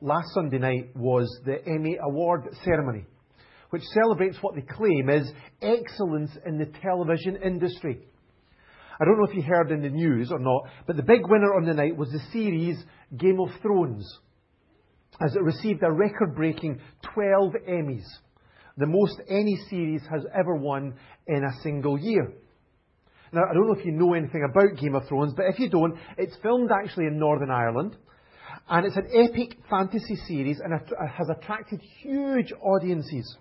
last 0.00 0.28
Sunday 0.34 0.58
night 0.58 0.96
was 0.96 1.28
the 1.44 1.56
Emmy 1.66 1.96
Award 2.00 2.48
ceremony, 2.64 3.04
which 3.70 3.82
celebrates 3.92 4.38
what 4.40 4.54
they 4.54 4.62
claim 4.62 5.08
is 5.08 5.30
excellence 5.60 6.30
in 6.46 6.58
the 6.58 6.72
television 6.80 7.36
industry. 7.36 8.00
I 9.00 9.04
don't 9.04 9.18
know 9.18 9.26
if 9.28 9.36
you 9.36 9.42
heard 9.42 9.70
in 9.70 9.82
the 9.82 9.90
news 9.90 10.30
or 10.32 10.38
not, 10.38 10.62
but 10.86 10.96
the 10.96 11.02
big 11.02 11.20
winner 11.28 11.54
on 11.54 11.64
the 11.64 11.74
night 11.74 11.96
was 11.96 12.10
the 12.10 12.20
series 12.32 12.76
Game 13.16 13.40
of 13.40 13.48
Thrones, 13.62 14.06
as 15.20 15.34
it 15.34 15.42
received 15.42 15.82
a 15.82 15.92
record 15.92 16.34
breaking 16.34 16.80
12 17.14 17.52
Emmys, 17.68 18.04
the 18.76 18.86
most 18.86 19.20
any 19.28 19.56
series 19.68 20.02
has 20.10 20.24
ever 20.38 20.54
won 20.54 20.94
in 21.26 21.44
a 21.44 21.62
single 21.62 21.98
year. 21.98 22.32
Now, 23.32 23.42
I 23.50 23.52
don't 23.52 23.66
know 23.66 23.78
if 23.78 23.84
you 23.84 23.92
know 23.92 24.14
anything 24.14 24.48
about 24.48 24.80
Game 24.80 24.94
of 24.94 25.06
Thrones, 25.06 25.34
but 25.36 25.46
if 25.48 25.58
you 25.58 25.68
don't, 25.68 25.98
it's 26.16 26.36
filmed 26.42 26.70
actually 26.72 27.06
in 27.06 27.18
Northern 27.18 27.50
Ireland. 27.50 27.96
And 28.70 28.86
it's 28.86 28.96
an 28.96 29.08
epic 29.14 29.56
fantasy 29.70 30.16
series 30.26 30.60
and 30.62 30.74
it 30.74 30.92
has 31.16 31.28
attracted 31.30 31.80
huge 32.02 32.52
audiences. 32.60 33.36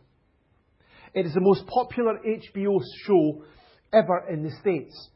It 1.14 1.26
is 1.26 1.34
the 1.34 1.42
most 1.42 1.66
popular 1.68 2.20
HBO 2.26 2.80
show 3.06 3.44
ever 3.92 4.26
in 4.30 4.44
the 4.44 4.52
States 4.62 5.10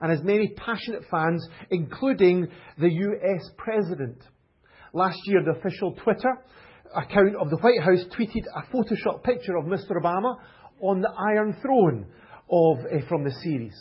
and 0.00 0.10
has 0.10 0.22
many 0.22 0.48
passionate 0.56 1.04
fans, 1.10 1.46
including 1.70 2.48
the 2.78 2.90
US 2.90 3.50
President. 3.56 4.18
Last 4.92 5.18
year, 5.24 5.42
the 5.42 5.58
official 5.58 5.94
Twitter 6.02 6.36
account 6.94 7.36
of 7.36 7.48
the 7.48 7.58
White 7.58 7.80
House 7.80 8.04
tweeted 8.18 8.44
a 8.54 8.62
Photoshop 8.74 9.22
picture 9.22 9.56
of 9.56 9.66
Mr. 9.66 9.92
Obama 9.92 10.36
on 10.80 11.00
the 11.00 11.10
Iron 11.32 11.56
Throne 11.62 12.06
of, 12.50 12.78
uh, 12.80 13.06
from 13.08 13.24
the 13.24 13.30
series. 13.42 13.74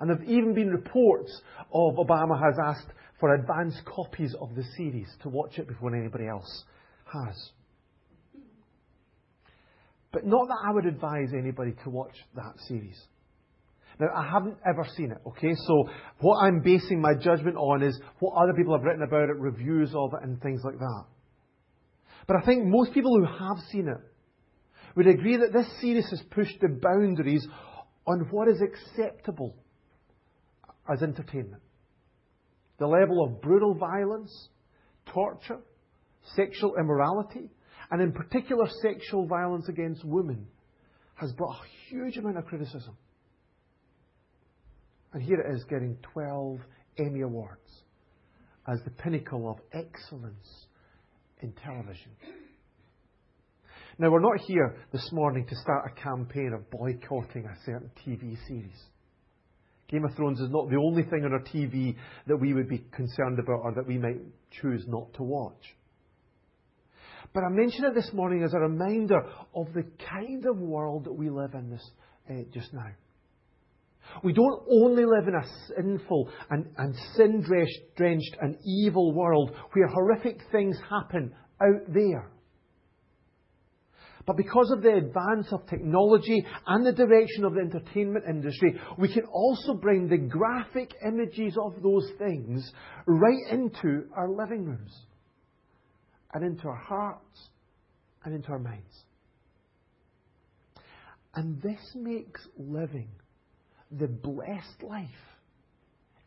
And 0.00 0.10
there 0.10 0.18
have 0.18 0.28
even 0.28 0.54
been 0.54 0.68
reports 0.68 1.40
of 1.72 1.94
Obama 1.94 2.40
has 2.42 2.58
asked 2.62 2.88
for 3.20 3.34
advance 3.34 3.74
copies 3.84 4.34
of 4.40 4.54
the 4.54 4.64
series 4.76 5.08
to 5.22 5.28
watch 5.28 5.58
it 5.58 5.68
before 5.68 5.94
anybody 5.94 6.26
else 6.26 6.64
has. 7.12 7.50
But 10.12 10.24
not 10.24 10.48
that 10.48 10.58
I 10.64 10.72
would 10.72 10.86
advise 10.86 11.30
anybody 11.36 11.74
to 11.84 11.90
watch 11.90 12.14
that 12.34 12.54
series. 12.66 12.98
Now, 14.00 14.06
I 14.14 14.30
haven't 14.30 14.56
ever 14.64 14.86
seen 14.96 15.10
it, 15.10 15.18
okay? 15.26 15.54
So, 15.66 15.88
what 16.20 16.38
I'm 16.38 16.60
basing 16.60 17.00
my 17.00 17.14
judgment 17.14 17.56
on 17.56 17.82
is 17.82 18.00
what 18.20 18.40
other 18.40 18.52
people 18.54 18.76
have 18.76 18.84
written 18.84 19.02
about 19.02 19.28
it, 19.28 19.36
reviews 19.36 19.92
of 19.94 20.14
it, 20.14 20.22
and 20.22 20.40
things 20.40 20.60
like 20.64 20.78
that. 20.78 21.04
But 22.28 22.36
I 22.36 22.46
think 22.46 22.64
most 22.66 22.94
people 22.94 23.16
who 23.18 23.24
have 23.24 23.58
seen 23.70 23.88
it 23.88 23.98
would 24.94 25.08
agree 25.08 25.36
that 25.38 25.52
this 25.52 25.66
series 25.80 26.08
has 26.10 26.22
pushed 26.30 26.60
the 26.60 26.68
boundaries 26.68 27.46
on 28.06 28.20
what 28.30 28.48
is 28.48 28.62
acceptable 28.62 29.56
as 30.90 31.02
entertainment. 31.02 31.62
The 32.78 32.86
level 32.86 33.24
of 33.24 33.40
brutal 33.40 33.74
violence, 33.74 34.48
torture, 35.12 35.60
sexual 36.36 36.76
immorality, 36.78 37.50
and 37.90 38.02
in 38.02 38.12
particular 38.12 38.68
sexual 38.82 39.26
violence 39.26 39.68
against 39.68 40.04
women 40.04 40.46
has 41.14 41.32
brought 41.32 41.56
a 41.56 41.90
huge 41.90 42.16
amount 42.16 42.38
of 42.38 42.46
criticism. 42.46 42.96
And 45.12 45.22
here 45.22 45.40
it 45.40 45.54
is 45.54 45.64
getting 45.64 45.96
12 46.12 46.58
Emmy 46.98 47.22
Awards 47.22 47.82
as 48.68 48.78
the 48.84 48.90
pinnacle 48.90 49.50
of 49.50 49.58
excellence 49.72 50.66
in 51.40 51.52
television. 51.52 52.12
Now, 53.98 54.10
we're 54.10 54.20
not 54.20 54.38
here 54.46 54.76
this 54.92 55.08
morning 55.10 55.46
to 55.46 55.56
start 55.56 55.90
a 55.90 56.00
campaign 56.00 56.52
of 56.54 56.70
boycotting 56.70 57.46
a 57.46 57.56
certain 57.64 57.90
TV 58.06 58.36
series. 58.46 58.80
Game 59.88 60.04
of 60.04 60.14
Thrones 60.14 60.40
is 60.40 60.50
not 60.50 60.68
the 60.68 60.76
only 60.76 61.02
thing 61.02 61.24
on 61.24 61.32
our 61.32 61.40
TV 61.40 61.96
that 62.26 62.36
we 62.36 62.52
would 62.52 62.68
be 62.68 62.84
concerned 62.92 63.38
about 63.38 63.60
or 63.62 63.74
that 63.74 63.86
we 63.86 63.96
might 63.96 64.20
choose 64.60 64.84
not 64.86 65.12
to 65.14 65.22
watch. 65.22 65.74
But 67.32 67.44
I 67.44 67.48
mention 67.50 67.84
it 67.84 67.94
this 67.94 68.10
morning 68.12 68.42
as 68.42 68.52
a 68.52 68.58
reminder 68.58 69.20
of 69.54 69.72
the 69.72 69.84
kind 70.10 70.44
of 70.46 70.58
world 70.58 71.04
that 71.04 71.12
we 71.12 71.30
live 71.30 71.54
in 71.54 71.70
this, 71.70 71.90
uh, 72.30 72.34
just 72.52 72.72
now. 72.72 72.90
We 74.22 74.32
don't 74.32 74.62
only 74.70 75.04
live 75.04 75.28
in 75.28 75.34
a 75.34 75.74
sinful 75.76 76.30
and, 76.50 76.66
and 76.76 76.94
sin 77.14 77.44
drenched 77.96 78.36
and 78.40 78.56
evil 78.64 79.12
world 79.14 79.54
where 79.72 79.88
horrific 79.88 80.40
things 80.50 80.78
happen 80.88 81.34
out 81.60 81.92
there. 81.92 82.30
But 84.28 84.36
because 84.36 84.70
of 84.70 84.82
the 84.82 84.94
advance 84.94 85.50
of 85.52 85.66
technology 85.66 86.44
and 86.66 86.84
the 86.84 86.92
direction 86.92 87.46
of 87.46 87.54
the 87.54 87.60
entertainment 87.60 88.26
industry, 88.28 88.78
we 88.98 89.10
can 89.10 89.24
also 89.24 89.72
bring 89.72 90.06
the 90.06 90.18
graphic 90.18 90.92
images 91.02 91.56
of 91.58 91.82
those 91.82 92.06
things 92.18 92.70
right 93.06 93.50
into 93.50 94.04
our 94.14 94.28
living 94.28 94.66
rooms 94.66 94.94
and 96.34 96.44
into 96.44 96.68
our 96.68 96.76
hearts 96.76 97.48
and 98.22 98.34
into 98.34 98.50
our 98.50 98.58
minds. 98.58 99.04
And 101.34 101.62
this 101.62 101.80
makes 101.94 102.46
living 102.58 103.08
the 103.90 104.08
blessed 104.08 104.82
life 104.82 105.08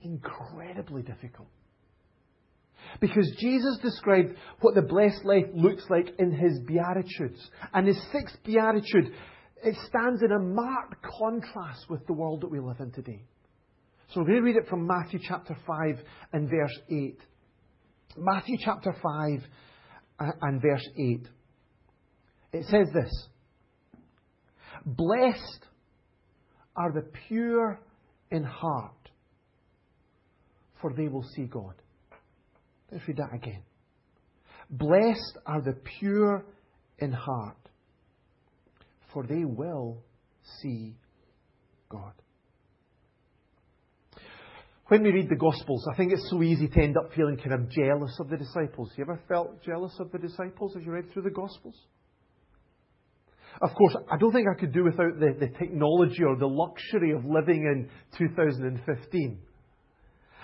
incredibly 0.02 1.04
difficult. 1.04 1.50
Because 3.00 3.32
Jesus 3.40 3.78
described 3.82 4.36
what 4.60 4.76
the 4.76 4.82
blessed 4.82 5.24
life 5.24 5.46
looks 5.54 5.84
like 5.90 6.10
in 6.20 6.32
his 6.32 6.60
Beatitudes. 6.68 7.50
And 7.74 7.88
his 7.88 8.00
sixth 8.12 8.38
Beatitude, 8.44 9.14
it 9.64 9.76
stands 9.88 10.22
in 10.22 10.32
a 10.32 10.40
marked 10.40 10.96
contrast 11.20 11.90
with 11.90 12.06
the 12.08 12.14
world 12.14 12.42
that 12.42 12.52
we 12.52 12.60
live 12.60 12.80
in 12.80 12.92
today. 12.92 13.24
So 14.10 14.20
we're 14.20 14.28
going 14.28 14.38
to 14.40 14.44
read 14.44 14.56
it 14.58 14.68
from 14.68 14.86
Matthew 14.86 15.20
chapter 15.26 15.56
5 15.66 16.00
and 16.34 16.50
verse 16.50 16.78
8. 16.90 17.18
Matthew 18.18 18.58
chapter 18.60 18.94
5 18.94 19.42
uh, 20.20 20.32
and 20.42 20.62
verse 20.62 20.88
8. 20.98 21.28
It 22.54 22.66
says 22.66 22.88
this 22.94 23.28
Blessed 24.86 25.66
are 26.76 26.92
the 26.92 27.08
pure 27.28 27.80
in 28.32 28.44
heart, 28.44 29.10
for 30.82 30.94
they 30.94 31.08
will 31.08 31.26
see 31.36 31.44
God. 31.44 31.81
Let's 32.92 33.08
read 33.08 33.18
that 33.18 33.34
again. 33.34 33.64
Blessed 34.70 35.38
are 35.46 35.62
the 35.62 35.76
pure 36.00 36.46
in 37.00 37.12
heart, 37.12 37.58
for 39.14 39.24
they 39.24 39.44
will 39.46 40.04
see 40.62 40.96
God. 41.90 42.14
When 44.88 45.04
we 45.04 45.12
read 45.12 45.30
the 45.30 45.38
Gospels, 45.38 45.88
I 45.92 45.96
think 45.96 46.12
it's 46.12 46.30
so 46.30 46.44
easy 46.44 46.68
to 46.68 46.82
end 46.82 46.98
up 46.98 47.14
feeling 47.16 47.38
kind 47.38 47.54
of 47.54 47.70
jealous 47.70 48.18
of 48.20 48.30
the 48.30 48.36
disciples. 48.36 48.92
You 48.98 49.06
ever 49.06 49.22
felt 49.28 49.64
jealous 49.64 49.94
of 50.00 50.12
the 50.12 50.18
disciples 50.18 50.76
as 50.76 50.84
you 50.86 50.92
read 50.92 51.12
through 51.14 51.24
the 51.24 51.30
Gospels? 51.30 51.76
Of 53.62 53.70
course, 53.76 53.96
I 54.12 54.18
don't 54.18 54.34
think 54.34 54.48
I 54.48 54.60
could 54.60 54.74
do 54.74 54.84
without 54.84 55.18
the, 55.20 55.36
the 55.40 55.48
technology 55.60 56.24
or 56.28 56.36
the 56.36 56.48
luxury 56.48 57.12
of 57.12 57.24
living 57.24 57.64
in 57.64 57.90
2015. 58.18 59.40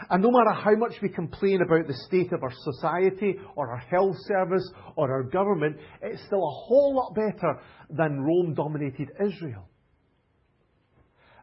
And 0.09 0.21
no 0.21 0.31
matter 0.31 0.51
how 0.51 0.75
much 0.75 0.93
we 1.01 1.09
complain 1.09 1.61
about 1.61 1.87
the 1.87 1.97
state 2.07 2.31
of 2.31 2.43
our 2.43 2.53
society 2.53 3.35
or 3.55 3.71
our 3.71 3.77
health 3.77 4.15
service 4.27 4.69
or 4.95 5.11
our 5.11 5.23
government, 5.23 5.77
it's 6.01 6.23
still 6.25 6.43
a 6.43 6.65
whole 6.65 6.95
lot 6.95 7.15
better 7.15 7.59
than 7.89 8.21
Rome 8.21 8.53
dominated 8.53 9.09
Israel. 9.19 9.67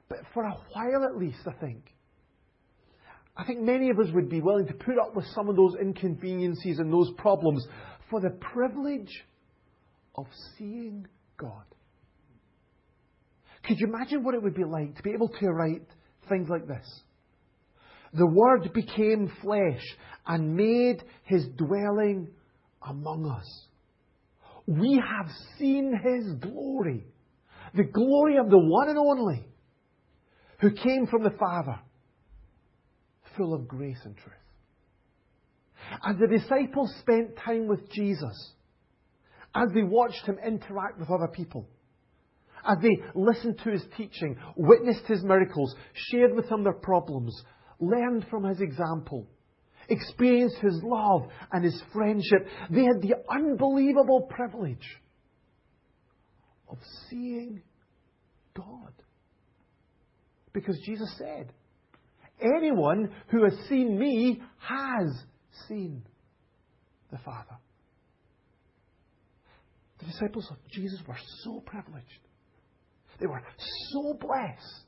But 0.09 0.19
for 0.33 0.45
a 0.45 0.57
while 0.73 1.05
at 1.05 1.17
least, 1.17 1.41
I 1.47 1.53
think, 1.53 1.93
I 3.37 3.45
think 3.45 3.61
many 3.61 3.91
of 3.91 3.99
us 3.99 4.07
would 4.15 4.29
be 4.29 4.41
willing 4.41 4.69
to 4.69 4.75
put 4.75 4.99
up 4.99 5.17
with 5.17 5.27
some 5.35 5.49
of 5.49 5.57
those 5.57 5.75
inconveniences 5.81 6.79
and 6.79 6.93
those 6.93 7.11
problems 7.19 7.67
for 8.09 8.21
the 8.21 8.31
privilege 8.31 9.25
of 10.15 10.27
seeing 10.57 11.09
God. 11.37 11.65
Could 13.65 13.81
you 13.81 13.89
imagine 13.89 14.23
what 14.23 14.35
it 14.35 14.43
would 14.43 14.55
be 14.55 14.65
like 14.65 14.95
to 14.97 15.03
be 15.03 15.13
able 15.13 15.29
to 15.29 15.49
write 15.49 15.87
things 16.29 16.49
like 16.49 16.69
this? 16.69 16.87
The 18.15 18.27
Word 18.27 18.73
became 18.73 19.31
flesh 19.43 19.83
and 20.27 20.57
made 20.57 21.03
his 21.25 21.47
dwelling 21.57 22.29
among 22.87 23.27
us. 23.27 23.67
We 24.67 24.95
have 25.07 25.31
seen 25.59 25.93
his 26.03 26.33
glory, 26.41 27.05
the 27.75 27.85
glory 27.85 28.39
of 28.39 28.49
the 28.49 28.59
one 28.59 28.89
and 28.89 28.99
only, 28.99 29.47
who 30.61 30.71
came 30.71 31.07
from 31.07 31.25
the 31.25 31.37
Father, 31.39 31.79
full 33.37 33.53
of 33.53 33.69
grace 33.69 33.99
and 34.05 34.17
truth. 34.17 34.35
As 36.07 36.17
the 36.19 36.29
disciples 36.29 36.95
spent 37.01 37.37
time 37.45 37.67
with 37.67 37.91
Jesus, 37.91 38.53
as 39.55 39.69
they 39.75 39.83
watched 39.83 40.25
him 40.25 40.39
interact 40.45 40.99
with 40.99 41.11
other 41.11 41.29
people, 41.29 41.69
as 42.67 42.79
they 42.81 43.03
listened 43.15 43.61
to 43.65 43.71
his 43.71 43.85
teaching, 43.97 44.37
witnessed 44.57 45.05
his 45.07 45.23
miracles, 45.23 45.75
shared 45.93 46.35
with 46.35 46.49
him 46.51 46.65
their 46.65 46.73
problems, 46.73 47.43
learned 47.81 48.27
from 48.31 48.45
his 48.45 48.61
example, 48.61 49.27
experienced 49.89 50.57
his 50.59 50.81
love 50.83 51.29
and 51.53 51.65
his 51.65 51.81
friendship. 51.93 52.47
They 52.71 52.85
had 52.85 53.01
the 53.01 53.15
unbelievable 53.31 54.23
privilege 54.23 54.87
of 56.69 56.79
seeing 57.09 57.63
God. 58.55 58.93
Because 60.53 60.79
Jesus 60.87 61.13
said, 61.19 61.53
Anyone 62.41 63.11
who 63.29 63.45
has 63.45 63.55
seen 63.69 63.99
me 63.99 64.43
has 64.59 65.25
seen 65.69 66.03
the 67.11 67.19
Father. 67.19 67.57
The 69.99 70.07
disciples 70.07 70.49
of 70.51 70.57
Jesus 70.71 71.01
were 71.07 71.17
so 71.45 71.63
privileged. 71.65 72.07
They 73.21 73.27
were 73.27 73.43
so 73.93 74.19
blessed. 74.21 74.87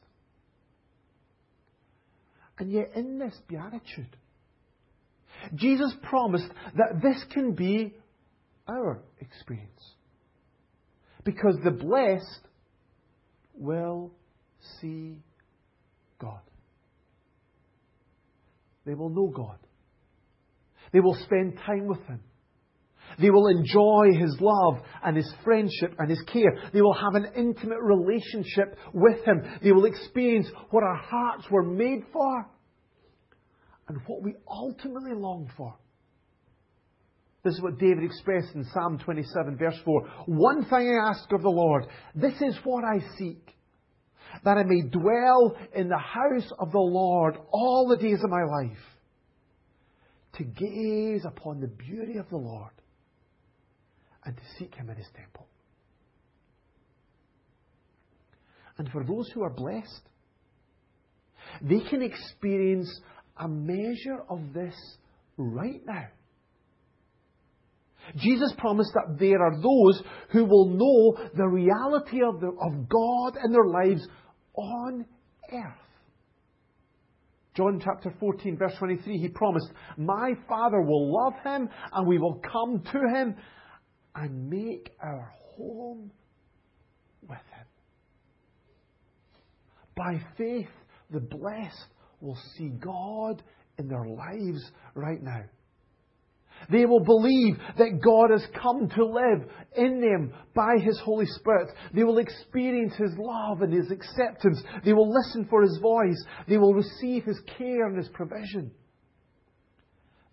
And 2.59 2.73
yet, 2.73 2.93
in 2.95 3.19
this 3.19 3.35
beatitude, 3.49 4.17
Jesus 5.55 5.93
promised 6.03 6.49
that 6.77 7.03
this 7.03 7.23
can 7.33 7.53
be 7.53 7.95
our 8.67 9.03
experience. 9.21 9.83
Because 11.25 11.57
the 11.63 11.71
blessed 11.71 12.41
will 13.55 14.13
see 14.81 15.19
God. 16.19 16.41
They 18.85 18.95
will 18.95 19.11
know 19.11 19.27
God. 19.27 19.59
They 20.93 21.01
will 21.01 21.17
spend 21.25 21.59
time 21.67 21.87
with 21.87 22.01
Him. 22.07 22.21
They 23.19 23.31
will 23.31 23.47
enjoy 23.47 24.19
His 24.19 24.37
love 24.41 24.83
and 25.05 25.17
His 25.17 25.33
friendship 25.45 25.95
and 25.99 26.11
His 26.11 26.23
care. 26.33 26.71
They 26.73 26.83
will 26.83 26.95
have 26.95 27.15
an 27.15 27.33
intimate 27.37 27.81
relationship 27.81 28.77
with 28.93 29.25
Him. 29.25 29.43
They 29.63 29.73
will 29.73 29.87
experience 29.87 30.49
what 30.71 30.83
our 30.83 30.97
hearts 30.97 31.45
were 31.51 31.63
made 31.63 32.03
for 32.13 32.47
and 33.89 33.99
what 34.07 34.23
we 34.23 34.35
ultimately 34.49 35.15
long 35.15 35.51
for. 35.57 35.75
This 37.45 37.55
is 37.55 37.63
what 37.63 37.79
David 37.79 38.03
expressed 38.03 38.55
in 38.57 38.65
Psalm 38.65 38.99
27, 38.99 39.57
verse 39.57 39.79
4. 39.85 40.03
One 40.27 40.65
thing 40.65 40.99
I 41.01 41.11
ask 41.11 41.31
of 41.33 41.43
the 41.43 41.49
Lord, 41.49 41.87
this 42.15 42.35
is 42.41 42.59
what 42.65 42.83
I 42.83 42.99
seek, 43.17 43.55
that 44.43 44.57
I 44.59 44.65
may 44.65 44.83
dwell 44.83 45.57
in 45.73 45.89
the 45.89 45.97
house 45.97 46.51
of 46.59 46.73
the 46.73 46.79
Lord 46.79 47.37
all 47.53 47.87
the 47.89 48.03
days 48.03 48.19
of 48.25 48.31
my 48.31 48.43
life, 48.43 48.79
to 50.35 50.45
gaze 50.45 51.25
upon 51.25 51.61
the 51.61 51.69
beauty 51.69 52.19
of 52.19 52.29
the 52.31 52.37
Lord 52.37 52.73
and 54.27 54.37
to 54.37 54.43
seek 54.59 54.75
Him 54.75 54.91
in 54.91 54.97
His 54.97 55.09
temple. 55.17 55.47
And 58.79 58.91
for 58.91 59.05
those 59.05 59.31
who 59.33 59.43
are 59.43 59.51
blessed, 59.51 60.03
they 61.63 61.81
can 61.89 62.03
experience 62.03 63.01
a 63.39 63.49
measure 63.49 64.23
of 64.29 64.53
this 64.53 64.75
right 65.37 65.81
now. 65.87 66.09
Jesus 68.17 68.53
promised 68.59 68.93
that 68.95 69.19
there 69.19 69.43
are 69.43 69.57
those 69.57 70.03
who 70.31 70.45
will 70.45 70.69
know 70.69 71.29
the 71.35 71.47
reality 71.47 72.21
of, 72.23 72.41
the, 72.41 72.49
of 72.49 72.89
God 72.89 73.39
in 73.45 73.53
their 73.53 73.67
lives 73.67 74.07
on 74.55 75.05
earth. 75.53 75.73
John 77.57 77.81
chapter 77.83 78.15
14, 78.21 78.59
verse 78.59 78.75
23, 78.79 79.19
he 79.19 79.29
promised, 79.29 79.69
My 79.97 80.35
Father 80.47 80.81
will 80.83 81.13
love 81.13 81.33
him, 81.43 81.69
and 81.93 82.07
we 82.07 82.19
will 82.19 82.41
come 82.53 82.83
to 82.93 82.99
him 83.19 83.35
and 84.17 84.51
make 84.51 84.91
our 85.03 85.33
home 85.57 86.11
with 87.23 87.39
him. 87.39 87.67
By 89.95 90.21
faith, 90.37 90.69
the 91.11 91.21
blessed 91.21 91.87
will 92.21 92.39
see 92.57 92.69
God 92.69 93.43
in 93.79 93.89
their 93.89 94.07
lives 94.07 94.71
right 94.95 95.23
now. 95.23 95.45
They 96.71 96.87
will 96.87 97.05
believe 97.05 97.57
that 97.79 98.01
God 98.03 98.31
has 98.31 98.47
come 98.61 98.89
to 98.89 99.05
live 99.05 99.49
in 99.77 100.01
them 100.01 100.33
by 100.55 100.77
His 100.83 100.99
Holy 101.05 101.27
Spirit. 101.27 101.69
They 101.95 102.03
will 102.03 102.19
experience 102.19 102.95
His 102.97 103.13
love 103.19 103.61
and 103.61 103.73
His 103.73 103.91
acceptance. 103.91 104.63
They 104.85 104.95
will 104.95 105.13
listen 105.13 105.47
for 105.51 105.63
His 105.63 105.79
voice. 105.83 106.23
They 106.49 106.57
will 106.57 106.73
receive 106.73 107.25
His 107.25 107.41
care 107.59 107.87
and 107.87 107.99
His 107.99 108.09
provision. 108.09 108.71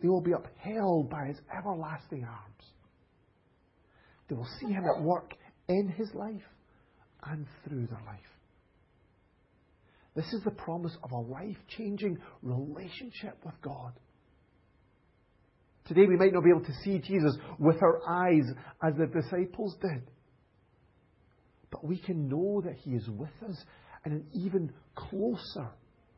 They 0.02 0.08
will 0.08 0.22
be 0.22 0.32
upheld 0.32 1.10
by 1.10 1.28
His 1.28 1.42
everlasting 1.58 2.24
arms. 2.24 2.73
They 4.28 4.36
will 4.36 4.48
see 4.60 4.68
Him 4.68 4.84
at 4.86 5.02
work 5.02 5.34
in 5.68 5.90
His 5.90 6.10
life 6.14 6.42
and 7.26 7.46
through 7.64 7.88
their 7.88 8.02
life. 8.06 8.20
This 10.16 10.32
is 10.34 10.44
the 10.44 10.52
promise 10.52 10.96
of 11.04 11.12
a 11.12 11.18
life 11.18 11.58
changing 11.76 12.18
relationship 12.42 13.38
with 13.44 13.56
God. 13.62 13.94
Today 15.86 16.06
we 16.08 16.16
might 16.16 16.34
not 16.34 16.44
be 16.44 16.52
able 16.52 16.66
to 16.66 16.74
see 16.84 17.00
Jesus 17.00 17.36
with 17.60 17.82
our 17.82 18.08
eyes 18.08 18.46
as 18.82 18.94
the 18.96 19.08
disciples 19.08 19.76
did. 19.82 20.04
But 21.72 21.84
we 21.84 21.98
can 21.98 22.30
know 22.30 22.62
that 22.64 22.76
He 22.84 22.92
is 22.92 23.08
with 23.10 23.32
us 23.50 23.58
in 24.06 24.14
an 24.14 24.26
even 24.34 24.72
closer 24.96 25.70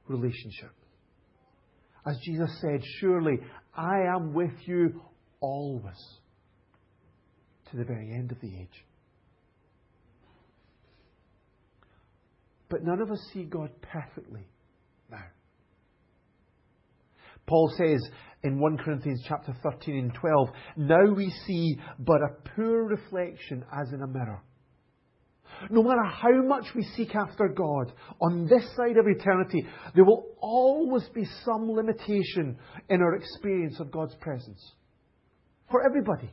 relationship. 0.08 0.72
As 2.06 2.18
Jesus 2.24 2.50
said, 2.62 2.82
Surely 3.00 3.40
I 3.76 4.02
am 4.16 4.34
with 4.34 4.54
you 4.66 5.02
always 5.40 5.96
to 7.72 7.78
the 7.78 7.84
very 7.84 8.12
end 8.12 8.32
of 8.32 8.40
the 8.42 8.48
age. 8.48 8.86
But 12.70 12.84
none 12.84 13.02
of 13.02 13.12
us 13.12 13.20
see 13.34 13.44
God 13.44 13.70
perfectly 13.82 14.48
now. 15.10 15.24
Paul 17.48 17.72
says 17.78 18.02
in 18.44 18.60
1 18.60 18.78
Corinthians 18.78 19.24
chapter 19.28 19.56
13 19.64 19.98
and 19.98 20.14
12, 20.14 20.50
Now 20.78 21.14
we 21.14 21.32
see 21.46 21.80
but 22.00 22.22
a 22.22 22.50
poor 22.56 22.84
reflection 22.86 23.64
as 23.72 23.92
in 23.94 24.02
a 24.02 24.08
mirror. 24.08 24.42
No 25.70 25.84
matter 25.84 26.04
how 26.04 26.42
much 26.44 26.66
we 26.76 26.84
seek 26.96 27.16
after 27.16 27.48
God 27.48 27.94
on 28.20 28.48
this 28.48 28.66
side 28.76 28.98
of 28.98 29.08
eternity, 29.08 29.66
there 29.94 30.04
will 30.04 30.26
always 30.42 31.08
be 31.14 31.26
some 31.46 31.72
limitation 31.72 32.58
in 32.90 33.02
our 33.02 33.16
experience 33.16 33.80
of 33.80 33.92
God's 33.92 34.16
presence. 34.16 34.62
For 35.72 35.86
everybody. 35.86 36.32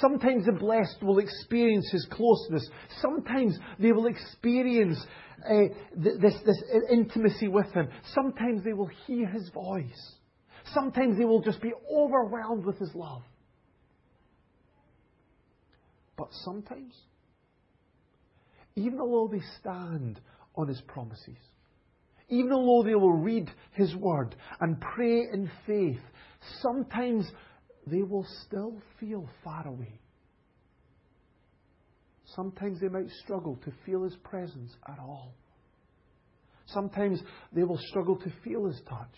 Sometimes 0.00 0.46
the 0.46 0.52
blessed 0.52 1.02
will 1.02 1.18
experience 1.18 1.88
His 1.90 2.06
closeness. 2.10 2.68
Sometimes 3.00 3.58
they 3.78 3.92
will 3.92 4.06
experience 4.06 4.98
uh, 5.48 5.64
this, 5.96 6.34
this 6.44 6.62
intimacy 6.90 7.48
with 7.48 7.70
Him. 7.72 7.88
Sometimes 8.14 8.64
they 8.64 8.72
will 8.72 8.90
hear 9.06 9.26
His 9.26 9.48
voice. 9.50 10.14
Sometimes 10.72 11.18
they 11.18 11.24
will 11.24 11.42
just 11.42 11.60
be 11.60 11.72
overwhelmed 11.92 12.64
with 12.64 12.78
His 12.78 12.94
love. 12.94 13.22
But 16.16 16.28
sometimes, 16.44 16.94
even 18.76 19.00
although 19.00 19.32
they 19.32 19.42
stand 19.60 20.20
on 20.54 20.68
His 20.68 20.80
promises, 20.82 21.36
even 22.28 22.52
although 22.52 22.88
they 22.88 22.94
will 22.94 23.12
read 23.12 23.50
His 23.72 23.94
Word 23.94 24.34
and 24.60 24.80
pray 24.80 25.26
in 25.32 25.50
faith, 25.66 26.00
sometimes 26.60 27.30
they 27.86 28.02
will 28.02 28.26
still 28.46 28.80
feel 28.98 29.28
far 29.42 29.66
away. 29.66 30.00
Sometimes 32.34 32.80
they 32.80 32.88
might 32.88 33.10
struggle 33.22 33.58
to 33.64 33.72
feel 33.84 34.02
His 34.02 34.16
presence 34.24 34.72
at 34.88 34.98
all. 34.98 35.34
Sometimes 36.66 37.20
they 37.52 37.62
will 37.62 37.78
struggle 37.90 38.16
to 38.16 38.32
feel 38.42 38.66
His 38.66 38.80
touch, 38.88 39.14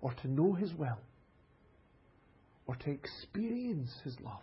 or 0.00 0.14
to 0.14 0.28
know 0.28 0.52
His 0.54 0.72
will, 0.74 0.98
or 2.66 2.76
to 2.76 2.90
experience 2.90 3.90
His 4.04 4.16
love. 4.20 4.42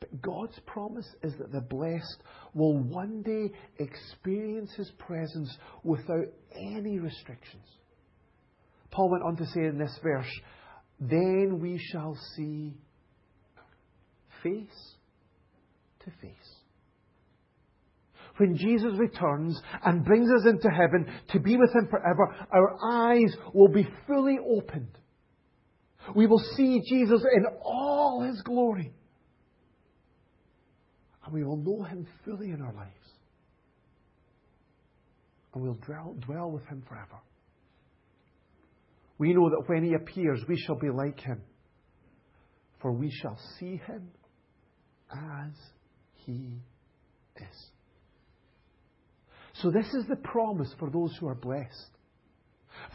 But 0.00 0.20
God's 0.20 0.58
promise 0.66 1.06
is 1.22 1.34
that 1.38 1.52
the 1.52 1.60
blessed 1.60 2.22
will 2.54 2.76
one 2.76 3.22
day 3.22 3.52
experience 3.78 4.72
His 4.74 4.90
presence 4.98 5.56
without 5.84 6.26
any 6.56 6.98
restrictions. 6.98 7.66
Paul 8.92 9.10
went 9.10 9.24
on 9.24 9.36
to 9.36 9.46
say 9.46 9.64
in 9.64 9.78
this 9.78 9.98
verse, 10.02 10.30
Then 11.00 11.58
we 11.60 11.80
shall 11.90 12.16
see 12.36 12.74
face 14.42 14.94
to 16.00 16.10
face. 16.20 16.32
When 18.36 18.56
Jesus 18.56 18.92
returns 18.98 19.60
and 19.84 20.04
brings 20.04 20.30
us 20.30 20.46
into 20.46 20.68
heaven 20.68 21.06
to 21.30 21.40
be 21.40 21.56
with 21.56 21.74
Him 21.74 21.88
forever, 21.90 22.34
our 22.50 22.76
eyes 22.84 23.34
will 23.52 23.68
be 23.68 23.88
fully 24.06 24.38
opened. 24.38 24.98
We 26.14 26.26
will 26.26 26.42
see 26.56 26.80
Jesus 26.88 27.22
in 27.34 27.44
all 27.62 28.22
His 28.22 28.40
glory. 28.42 28.92
And 31.24 31.34
we 31.34 31.44
will 31.44 31.56
know 31.56 31.84
Him 31.84 32.06
fully 32.24 32.50
in 32.50 32.62
our 32.62 32.72
lives. 32.72 32.90
And 35.54 35.62
we'll 35.62 35.78
dwell, 35.86 36.16
dwell 36.20 36.50
with 36.50 36.66
Him 36.66 36.82
forever. 36.88 37.20
We 39.22 39.34
know 39.34 39.50
that 39.50 39.68
when 39.68 39.84
He 39.84 39.94
appears, 39.94 40.42
we 40.48 40.56
shall 40.56 40.74
be 40.74 40.90
like 40.90 41.20
Him, 41.20 41.42
for 42.80 42.90
we 42.90 43.08
shall 43.08 43.38
see 43.56 43.80
Him 43.86 44.08
as 45.12 45.52
He 46.26 46.58
is. 47.36 47.66
So, 49.52 49.70
this 49.70 49.86
is 49.94 50.06
the 50.08 50.16
promise 50.16 50.74
for 50.76 50.90
those 50.90 51.16
who 51.20 51.28
are 51.28 51.36
blessed. 51.36 51.90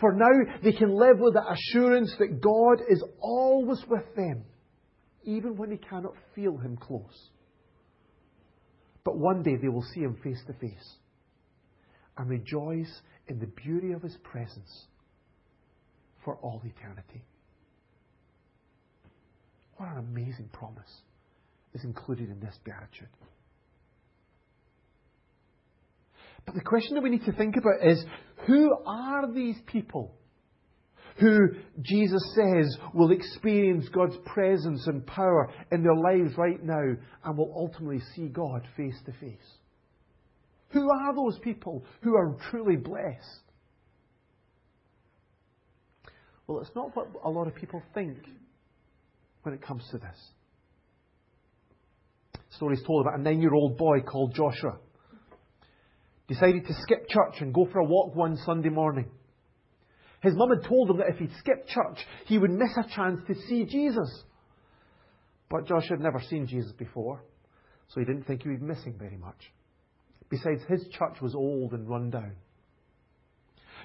For 0.01 0.11
now, 0.11 0.57
they 0.61 0.73
can 0.73 0.89
live 0.89 1.17
with 1.17 1.35
the 1.35 1.49
assurance 1.49 2.13
that 2.19 2.41
God 2.41 2.83
is 2.89 3.01
always 3.21 3.81
with 3.87 4.13
them, 4.17 4.43
even 5.23 5.55
when 5.55 5.69
they 5.69 5.77
cannot 5.77 6.15
feel 6.35 6.57
Him 6.57 6.75
close. 6.75 7.29
But 9.05 9.17
one 9.17 9.43
day 9.43 9.55
they 9.55 9.69
will 9.69 9.85
see 9.93 10.01
Him 10.01 10.17
face 10.21 10.43
to 10.47 10.53
face 10.55 10.95
and 12.17 12.29
rejoice 12.29 12.99
in 13.29 13.39
the 13.39 13.47
beauty 13.47 13.93
of 13.93 14.01
His 14.01 14.17
presence 14.25 14.87
for 16.23 16.35
all 16.37 16.61
eternity. 16.63 17.23
What 19.77 19.89
an 19.89 19.99
amazing 19.99 20.49
promise 20.51 21.01
is 21.73 21.83
included 21.83 22.29
in 22.29 22.39
this 22.39 22.57
beatitude. 22.63 23.09
But 26.45 26.55
the 26.55 26.61
question 26.61 26.95
that 26.95 27.03
we 27.03 27.09
need 27.09 27.25
to 27.25 27.33
think 27.33 27.55
about 27.57 27.85
is 27.85 28.03
who 28.47 28.75
are 28.85 29.31
these 29.31 29.57
people 29.67 30.15
who 31.19 31.49
Jesus 31.81 32.21
says 32.35 32.77
will 32.93 33.11
experience 33.11 33.89
God's 33.89 34.17
presence 34.25 34.85
and 34.87 35.05
power 35.05 35.51
in 35.71 35.83
their 35.83 35.95
lives 35.95 36.37
right 36.37 36.63
now 36.63 36.95
and 37.23 37.37
will 37.37 37.53
ultimately 37.55 38.01
see 38.15 38.27
God 38.27 38.63
face 38.77 38.97
to 39.05 39.11
face? 39.13 39.57
Who 40.69 40.89
are 40.89 41.15
those 41.15 41.39
people 41.39 41.85
who 42.01 42.15
are 42.15 42.37
truly 42.49 42.75
blessed? 42.75 43.46
Well, 46.47 46.61
it's 46.61 46.75
not 46.75 46.95
what 46.95 47.09
a 47.23 47.29
lot 47.29 47.47
of 47.47 47.55
people 47.55 47.83
think 47.93 48.17
when 49.43 49.53
it 49.53 49.61
comes 49.61 49.83
to 49.91 49.97
this. 49.97 50.17
story 52.51 52.75
is 52.75 52.83
told 52.87 53.05
about 53.05 53.19
a 53.19 53.21
nine 53.21 53.41
year 53.41 53.53
old 53.53 53.77
boy 53.77 53.99
called 54.01 54.33
Joshua. 54.33 54.77
Decided 56.29 56.65
to 56.65 56.73
skip 56.81 57.07
church 57.09 57.41
and 57.41 57.53
go 57.53 57.67
for 57.71 57.79
a 57.79 57.85
walk 57.85 58.15
one 58.15 58.37
Sunday 58.45 58.69
morning. 58.69 59.05
His 60.21 60.33
mum 60.35 60.49
had 60.49 60.67
told 60.67 60.89
him 60.89 60.97
that 60.97 61.09
if 61.09 61.19
he'd 61.19 61.37
skipped 61.37 61.69
church, 61.69 61.99
he 62.25 62.37
would 62.37 62.51
miss 62.51 62.75
a 62.77 62.95
chance 62.95 63.19
to 63.27 63.35
see 63.47 63.65
Jesus. 63.65 64.23
But 65.49 65.67
Joshua 65.67 65.91
had 65.97 66.01
never 66.01 66.21
seen 66.29 66.47
Jesus 66.47 66.71
before, 66.73 67.21
so 67.87 67.99
he 67.99 68.05
didn't 68.05 68.23
think 68.23 68.43
he 68.43 68.49
would 68.49 68.59
be 68.59 68.65
missing 68.65 68.95
very 68.97 69.15
much. 69.15 69.51
Besides, 70.29 70.61
his 70.67 70.85
church 70.91 71.21
was 71.21 71.35
old 71.35 71.73
and 71.73 71.87
run 71.87 72.09
down. 72.09 72.35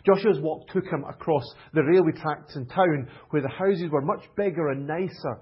Joshua's 0.04 0.40
walk 0.40 0.68
took 0.68 0.85
him 0.85 1.04
across 1.09 1.44
the 1.73 1.82
railway 1.82 2.12
tracks 2.12 2.56
in 2.56 2.66
town 2.66 3.09
where 3.30 3.42
the 3.42 3.49
houses 3.49 3.90
were 3.90 4.02
much 4.02 4.25
bigger 4.37 4.68
and 4.71 4.87
nicer 4.87 5.40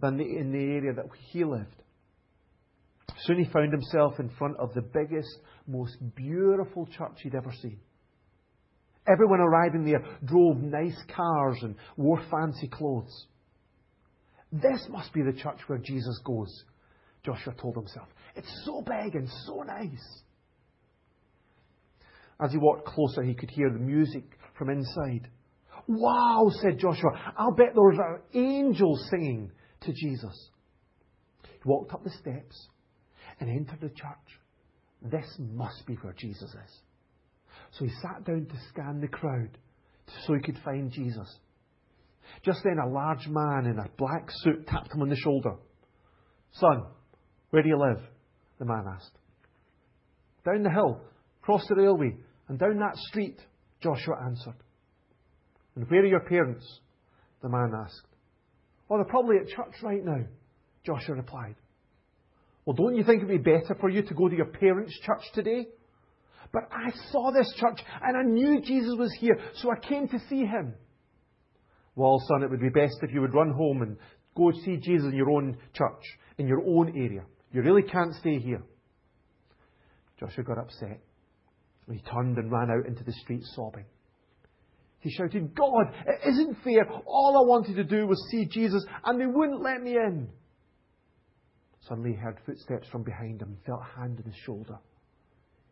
than 0.00 0.16
the, 0.16 0.24
in 0.24 0.50
the 0.50 0.58
area 0.58 0.92
that 0.94 1.04
he 1.30 1.44
lived. 1.44 1.74
Soon 3.22 3.44
he 3.44 3.50
found 3.50 3.72
himself 3.72 4.18
in 4.18 4.30
front 4.30 4.56
of 4.58 4.72
the 4.74 4.82
biggest, 4.82 5.40
most 5.66 5.96
beautiful 6.14 6.86
church 6.86 7.20
he'd 7.22 7.34
ever 7.34 7.52
seen. 7.60 7.78
Everyone 9.06 9.40
arriving 9.40 9.84
there 9.84 10.04
drove 10.24 10.58
nice 10.58 10.98
cars 11.14 11.58
and 11.62 11.74
wore 11.96 12.22
fancy 12.30 12.68
clothes. 12.68 13.26
This 14.52 14.86
must 14.90 15.12
be 15.12 15.22
the 15.22 15.32
church 15.32 15.60
where 15.66 15.78
Jesus 15.78 16.20
goes, 16.24 16.64
Joshua 17.24 17.54
told 17.60 17.76
himself. 17.76 18.08
It's 18.36 18.62
so 18.64 18.82
big 18.82 19.14
and 19.14 19.28
so 19.46 19.62
nice. 19.62 20.22
As 22.40 22.52
he 22.52 22.58
walked 22.58 22.86
closer, 22.86 23.22
he 23.22 23.34
could 23.34 23.50
hear 23.50 23.70
the 23.70 23.78
music 23.78 24.24
from 24.56 24.70
inside. 24.70 25.28
Wow, 25.86 26.50
said 26.62 26.78
Joshua. 26.78 27.10
I'll 27.36 27.54
bet 27.54 27.74
those 27.74 27.98
are 27.98 28.22
angels 28.34 29.06
singing 29.10 29.50
to 29.82 29.92
Jesus. 29.92 30.50
He 31.42 31.60
walked 31.64 31.92
up 31.92 32.04
the 32.04 32.10
steps 32.10 32.68
and 33.40 33.48
entered 33.48 33.80
the 33.80 33.88
church. 33.88 34.40
This 35.02 35.26
must 35.38 35.86
be 35.86 35.94
where 35.94 36.14
Jesus 36.16 36.50
is. 36.50 36.80
So 37.72 37.84
he 37.84 37.90
sat 38.02 38.24
down 38.24 38.46
to 38.46 38.56
scan 38.68 39.00
the 39.00 39.08
crowd 39.08 39.56
so 40.26 40.34
he 40.34 40.40
could 40.40 40.60
find 40.64 40.90
Jesus. 40.90 41.28
Just 42.44 42.60
then, 42.64 42.78
a 42.78 42.88
large 42.88 43.26
man 43.28 43.66
in 43.66 43.78
a 43.78 43.88
black 43.96 44.28
suit 44.42 44.66
tapped 44.66 44.92
him 44.92 45.02
on 45.02 45.08
the 45.08 45.16
shoulder. 45.16 45.56
Son, 46.52 46.84
where 47.50 47.62
do 47.62 47.68
you 47.68 47.78
live? 47.78 48.02
The 48.58 48.64
man 48.64 48.84
asked. 48.94 49.16
Down 50.44 50.62
the 50.62 50.70
hill, 50.70 51.00
across 51.42 51.66
the 51.68 51.76
railway, 51.76 52.16
and 52.48 52.58
down 52.58 52.78
that 52.78 52.96
street, 52.96 53.38
Joshua 53.82 54.16
answered. 54.24 54.56
And 55.76 55.88
where 55.88 56.00
are 56.00 56.06
your 56.06 56.20
parents? 56.20 56.66
The 57.42 57.48
man 57.48 57.72
asked. 57.84 58.06
Oh, 58.90 58.96
they're 58.96 59.04
probably 59.04 59.36
at 59.36 59.48
church 59.48 59.74
right 59.82 60.04
now, 60.04 60.24
Joshua 60.84 61.14
replied. 61.14 61.56
Well, 62.64 62.74
don't 62.74 62.96
you 62.96 63.04
think 63.04 63.22
it 63.22 63.26
would 63.26 63.44
be 63.44 63.50
better 63.50 63.76
for 63.80 63.88
you 63.88 64.02
to 64.02 64.14
go 64.14 64.28
to 64.28 64.36
your 64.36 64.46
parents' 64.46 64.98
church 65.00 65.22
today? 65.34 65.68
But 66.52 66.64
I 66.72 66.90
saw 67.12 67.30
this 67.30 67.52
church 67.56 67.80
and 68.02 68.16
I 68.16 68.22
knew 68.22 68.60
Jesus 68.60 68.94
was 68.98 69.14
here, 69.20 69.38
so 69.54 69.70
I 69.70 69.78
came 69.86 70.08
to 70.08 70.18
see 70.28 70.40
him. 70.40 70.74
Well, 71.94 72.22
son, 72.28 72.42
it 72.42 72.50
would 72.50 72.60
be 72.60 72.70
best 72.70 72.96
if 73.02 73.12
you 73.12 73.20
would 73.20 73.34
run 73.34 73.52
home 73.52 73.82
and 73.82 73.96
go 74.36 74.52
see 74.64 74.76
Jesus 74.76 75.08
in 75.10 75.16
your 75.16 75.30
own 75.30 75.56
church, 75.74 76.04
in 76.38 76.46
your 76.46 76.62
own 76.66 76.92
area. 76.96 77.24
You 77.52 77.62
really 77.62 77.82
can't 77.82 78.14
stay 78.14 78.38
here. 78.38 78.62
Joshua 80.18 80.44
got 80.44 80.58
upset. 80.58 81.00
He 81.90 82.00
turned 82.00 82.36
and 82.36 82.52
ran 82.52 82.70
out 82.70 82.86
into 82.86 83.04
the 83.04 83.12
street 83.12 83.42
sobbing. 83.54 83.86
He 85.00 85.10
shouted, 85.10 85.54
God, 85.54 85.94
it 86.06 86.28
isn't 86.28 86.58
fair. 86.64 86.88
All 87.06 87.36
I 87.38 87.48
wanted 87.48 87.76
to 87.76 87.84
do 87.84 88.06
was 88.06 88.22
see 88.30 88.46
Jesus, 88.46 88.84
and 89.04 89.20
they 89.20 89.26
wouldn't 89.26 89.62
let 89.62 89.80
me 89.80 89.92
in. 89.92 90.28
Suddenly 91.88 92.10
he 92.10 92.16
heard 92.16 92.38
footsteps 92.44 92.88
from 92.88 93.04
behind 93.04 93.40
him, 93.40 93.56
felt 93.64 93.80
a 93.80 94.00
hand 94.00 94.18
on 94.18 94.30
his 94.30 94.40
shoulder. 94.44 94.78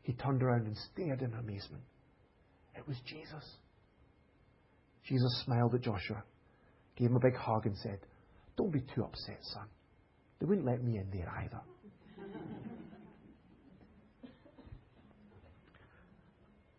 He 0.02 0.12
turned 0.12 0.42
around 0.42 0.66
and 0.66 0.76
stared 0.92 1.20
in 1.20 1.34
amazement. 1.34 1.82
It 2.76 2.86
was 2.86 2.96
Jesus. 3.04 3.44
Jesus 5.04 5.42
smiled 5.44 5.74
at 5.74 5.82
Joshua, 5.82 6.22
gave 6.96 7.10
him 7.10 7.16
a 7.16 7.20
big 7.20 7.36
hug, 7.36 7.66
and 7.66 7.76
said, 7.76 7.98
Don't 8.56 8.72
be 8.72 8.80
too 8.94 9.02
upset, 9.02 9.38
son. 9.42 9.66
They 10.38 10.46
wouldn't 10.46 10.66
let 10.66 10.82
me 10.82 10.98
in 10.98 11.10
there 11.10 11.32
either. 11.42 11.60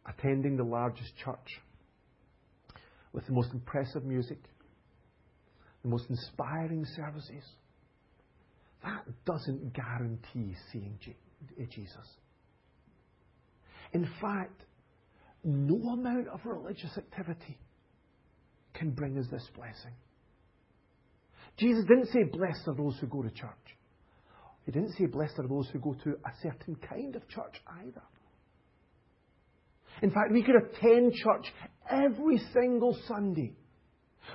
Attending 0.08 0.56
the 0.58 0.64
largest 0.64 1.12
church 1.24 1.62
with 3.14 3.26
the 3.26 3.34
most 3.34 3.52
impressive 3.54 4.06
music, 4.06 4.38
the 5.84 5.90
most 5.90 6.10
inspiring 6.10 6.86
services, 6.96 7.44
that 8.84 9.04
doesn't 9.26 9.74
guarantee 9.74 10.56
seeing 10.72 10.98
eh, 11.60 11.66
Jesus. 11.70 12.08
In 13.94 14.08
fact, 14.22 14.64
no 15.44 15.76
amount 15.94 16.28
of 16.28 16.42
religious 16.46 16.98
activity 16.98 17.58
can 18.74 18.92
bring 18.92 19.18
us 19.18 19.26
this 19.32 19.48
blessing. 19.56 19.94
Jesus 21.58 21.86
didn't 21.88 22.08
say, 22.08 22.24
Blessed 22.24 22.68
are 22.68 22.76
those 22.76 22.98
who 23.00 23.08
go 23.08 23.24
to 23.24 23.32
church. 23.32 23.50
He 24.66 24.72
didn't 24.72 24.94
say, 24.94 25.06
Blessed 25.06 25.40
are 25.40 25.48
those 25.48 25.70
who 25.70 25.80
go 25.80 25.96
to 26.04 26.12
a 26.12 26.32
certain 26.42 26.76
kind 26.76 27.16
of 27.16 27.28
church 27.30 27.62
either. 27.82 28.04
In 30.02 30.12
fact, 30.12 30.32
we 30.32 30.44
could 30.44 30.56
attend 30.56 31.14
church 31.14 31.52
every 31.90 32.40
single 32.54 32.98
Sunday. 33.08 33.54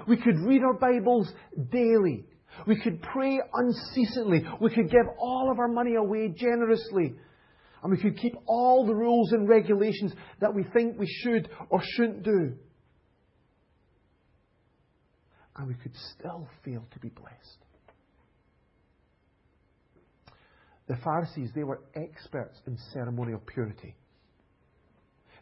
We 0.08 0.16
could 0.16 0.38
read 0.38 0.62
our 0.62 0.74
Bibles 0.74 1.32
daily. 1.70 2.24
We 2.66 2.80
could 2.80 3.02
pray 3.02 3.40
unceasingly. 3.52 4.44
We 4.60 4.70
could 4.70 4.90
give 4.90 5.06
all 5.18 5.50
of 5.50 5.58
our 5.58 5.68
money 5.68 5.94
away 5.94 6.32
generously. 6.34 7.14
And 7.82 7.90
we 7.90 7.98
could 7.98 8.16
keep 8.18 8.34
all 8.46 8.86
the 8.86 8.94
rules 8.94 9.32
and 9.32 9.48
regulations 9.48 10.12
that 10.40 10.54
we 10.54 10.64
think 10.72 10.98
we 10.98 11.06
should 11.22 11.48
or 11.68 11.80
shouldn't 11.96 12.22
do. 12.22 12.54
And 15.56 15.68
we 15.68 15.74
could 15.74 15.92
still 16.18 16.48
fail 16.64 16.86
to 16.92 16.98
be 16.98 17.08
blessed. 17.08 17.58
The 20.88 20.96
Pharisees, 20.96 21.50
they 21.54 21.64
were 21.64 21.80
experts 21.94 22.58
in 22.66 22.78
ceremonial 22.92 23.40
purity. 23.46 23.94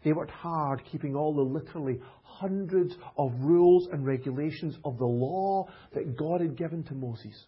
They 0.03 0.13
worked 0.13 0.31
hard 0.31 0.83
keeping 0.91 1.15
all 1.15 1.35
the 1.35 1.43
literally 1.43 2.01
hundreds 2.23 2.95
of 3.19 3.33
rules 3.41 3.89
and 3.93 4.07
regulations 4.07 4.77
of 4.85 4.97
the 4.99 5.05
law 5.05 5.69
that 5.95 6.17
God 6.17 6.41
had 6.41 6.57
given 6.57 6.83
to 6.85 6.95
Moses. 6.95 7.45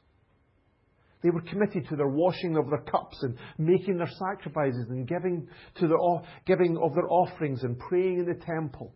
They 1.22 1.30
were 1.30 1.40
committed 1.42 1.88
to 1.88 1.96
their 1.96 2.08
washing 2.08 2.56
of 2.56 2.68
their 2.68 2.80
cups 2.80 3.22
and 3.22 3.38
making 3.56 3.96
their 3.96 4.10
sacrifices 4.18 4.86
and 4.90 5.06
giving, 5.06 5.48
to 5.76 5.86
their, 5.86 5.98
giving 6.46 6.76
of 6.76 6.94
their 6.94 7.08
offerings 7.08 7.62
and 7.62 7.78
praying 7.78 8.18
in 8.18 8.26
the 8.26 8.44
temple. 8.44 8.92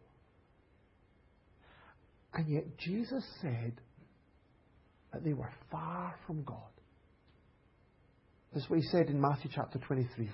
And 2.34 2.48
yet 2.48 2.76
Jesus 2.78 3.24
said 3.40 3.80
that 5.12 5.24
they 5.24 5.32
were 5.32 5.50
far 5.70 6.16
from 6.26 6.42
God. 6.42 6.58
This 8.52 8.64
is 8.64 8.70
what 8.70 8.80
he 8.80 8.86
said 8.88 9.08
in 9.08 9.20
Matthew 9.20 9.50
chapter 9.54 9.78
23. 9.78 10.28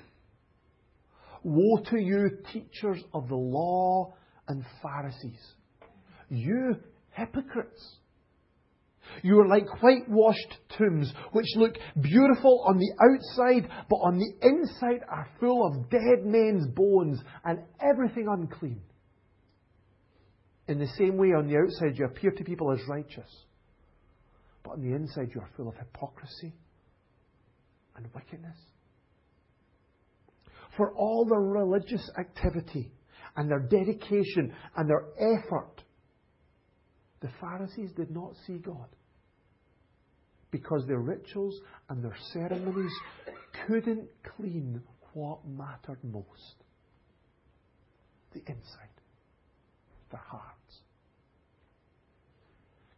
Woe 1.44 1.82
to 1.90 1.98
you, 1.98 2.30
teachers 2.52 3.02
of 3.12 3.28
the 3.28 3.36
law 3.36 4.14
and 4.48 4.64
Pharisees, 4.82 5.54
you 6.28 6.76
hypocrites! 7.10 7.96
You 9.22 9.40
are 9.40 9.48
like 9.48 9.82
whitewashed 9.82 10.58
tombs, 10.78 11.12
which 11.32 11.46
look 11.56 11.74
beautiful 12.00 12.64
on 12.66 12.78
the 12.78 12.92
outside, 13.02 13.68
but 13.90 13.96
on 13.96 14.18
the 14.18 14.32
inside 14.42 15.02
are 15.08 15.28
full 15.38 15.66
of 15.66 15.90
dead 15.90 16.24
men's 16.24 16.66
bones 16.68 17.20
and 17.44 17.60
everything 17.80 18.26
unclean. 18.30 18.80
In 20.68 20.78
the 20.78 20.86
same 20.96 21.16
way, 21.16 21.28
on 21.28 21.48
the 21.48 21.56
outside, 21.56 21.98
you 21.98 22.06
appear 22.06 22.30
to 22.30 22.44
people 22.44 22.72
as 22.72 22.80
righteous, 22.88 23.28
but 24.62 24.72
on 24.72 24.80
the 24.80 24.94
inside, 24.94 25.30
you 25.34 25.40
are 25.40 25.50
full 25.56 25.68
of 25.68 25.74
hypocrisy 25.76 26.54
and 27.96 28.06
wickedness. 28.14 28.56
For 30.76 30.92
all 30.94 31.26
their 31.26 31.40
religious 31.40 32.10
activity 32.18 32.92
and 33.36 33.50
their 33.50 33.60
dedication 33.60 34.54
and 34.76 34.88
their 34.88 35.04
effort, 35.18 35.82
the 37.20 37.30
Pharisees 37.40 37.92
did 37.96 38.10
not 38.10 38.32
see 38.46 38.58
God. 38.58 38.88
because 40.52 40.84
their 40.86 41.00
rituals 41.00 41.58
and 41.88 42.04
their 42.04 42.16
ceremonies 42.32 42.92
couldn't 43.66 44.06
clean 44.36 44.80
what 45.14 45.40
mattered 45.48 45.98
most 46.04 46.56
the 48.32 48.40
inside, 48.40 48.96
their 50.10 50.22
hearts. 50.26 50.80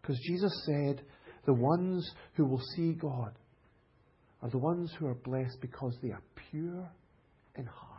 Because 0.01 0.19
Jesus 0.27 0.53
said, 0.67 1.03
the 1.47 1.55
ones 1.55 2.09
who 2.35 2.45
will 2.45 2.63
see 2.77 2.93
God 2.93 3.33
are 4.43 4.51
the 4.51 4.59
ones 4.59 4.93
who 4.99 5.07
are 5.07 5.15
blessed 5.15 5.59
because 5.61 5.97
they 6.03 6.11
are 6.11 6.23
pure 6.51 6.89
in 7.57 7.67
heart. 7.67 7.91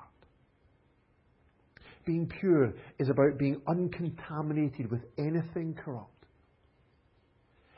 Being 2.06 2.28
pure 2.28 2.74
is 3.00 3.10
about 3.10 3.38
being 3.38 3.62
uncontaminated 3.68 4.92
with 4.92 5.02
anything 5.18 5.76
corrupt. 5.84 6.12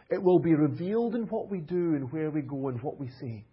It 0.09 0.21
will 0.21 0.39
be 0.39 0.53
revealed 0.53 1.15
in 1.15 1.23
what 1.23 1.49
we 1.49 1.59
do 1.59 1.95
and 1.95 2.11
where 2.11 2.29
we 2.29 2.41
go 2.41 2.69
and 2.69 2.81
what 2.81 2.99
we 2.99 3.09
say. 3.21 3.45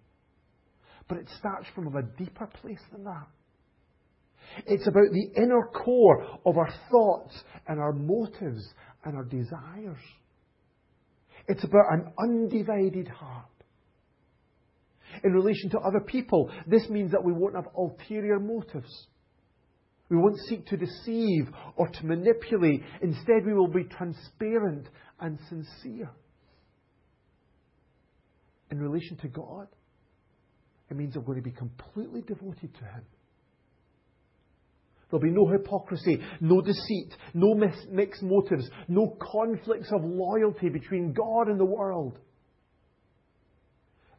But 1.08 1.18
it 1.18 1.28
starts 1.38 1.66
from 1.74 1.94
a 1.94 2.02
deeper 2.02 2.48
place 2.60 2.80
than 2.92 3.04
that. 3.04 3.26
It's 4.66 4.86
about 4.86 5.10
the 5.12 5.42
inner 5.42 5.68
core 5.72 6.24
of 6.46 6.56
our 6.56 6.72
thoughts 6.90 7.34
and 7.66 7.80
our 7.80 7.92
motives 7.92 8.64
and 9.04 9.16
our 9.16 9.24
desires. 9.24 10.02
It's 11.48 11.64
about 11.64 11.92
an 11.92 12.12
undivided 12.18 13.08
heart. 13.08 13.46
In 15.23 15.33
relation 15.33 15.71
to 15.71 15.78
other 15.78 16.00
people, 16.00 16.50
this 16.66 16.88
means 16.88 17.12
that 17.12 17.23
we 17.23 17.33
won't 17.33 17.54
have 17.54 17.68
ulterior 17.76 18.40
motives. 18.40 19.06
We 20.09 20.16
won't 20.16 20.38
seek 20.49 20.66
to 20.66 20.76
deceive 20.76 21.49
or 21.76 21.88
to 21.88 22.06
manipulate. 22.06 22.83
Instead, 23.00 23.47
we 23.47 23.54
will 23.54 23.68
be 23.68 23.85
transparent 23.85 24.88
and 25.21 25.38
sincere. 25.49 26.11
In 28.71 28.80
relation 28.80 29.16
to 29.18 29.28
God, 29.28 29.68
it 30.90 30.97
means 30.97 31.16
we're 31.16 31.23
going 31.23 31.38
to 31.38 31.42
be 31.42 31.56
completely 31.56 32.23
devoted 32.23 32.75
to 32.75 32.85
Him. 32.85 33.04
There'll 35.11 35.23
be 35.23 35.30
no 35.30 35.47
hypocrisy, 35.47 36.18
no 36.40 36.61
deceit, 36.61 37.14
no 37.35 37.54
mixed 37.54 38.23
motives, 38.23 38.68
no 38.88 39.16
conflicts 39.21 39.92
of 39.92 40.02
loyalty 40.02 40.68
between 40.68 41.12
God 41.12 41.49
and 41.49 41.59
the 41.59 41.64
world. 41.64 42.18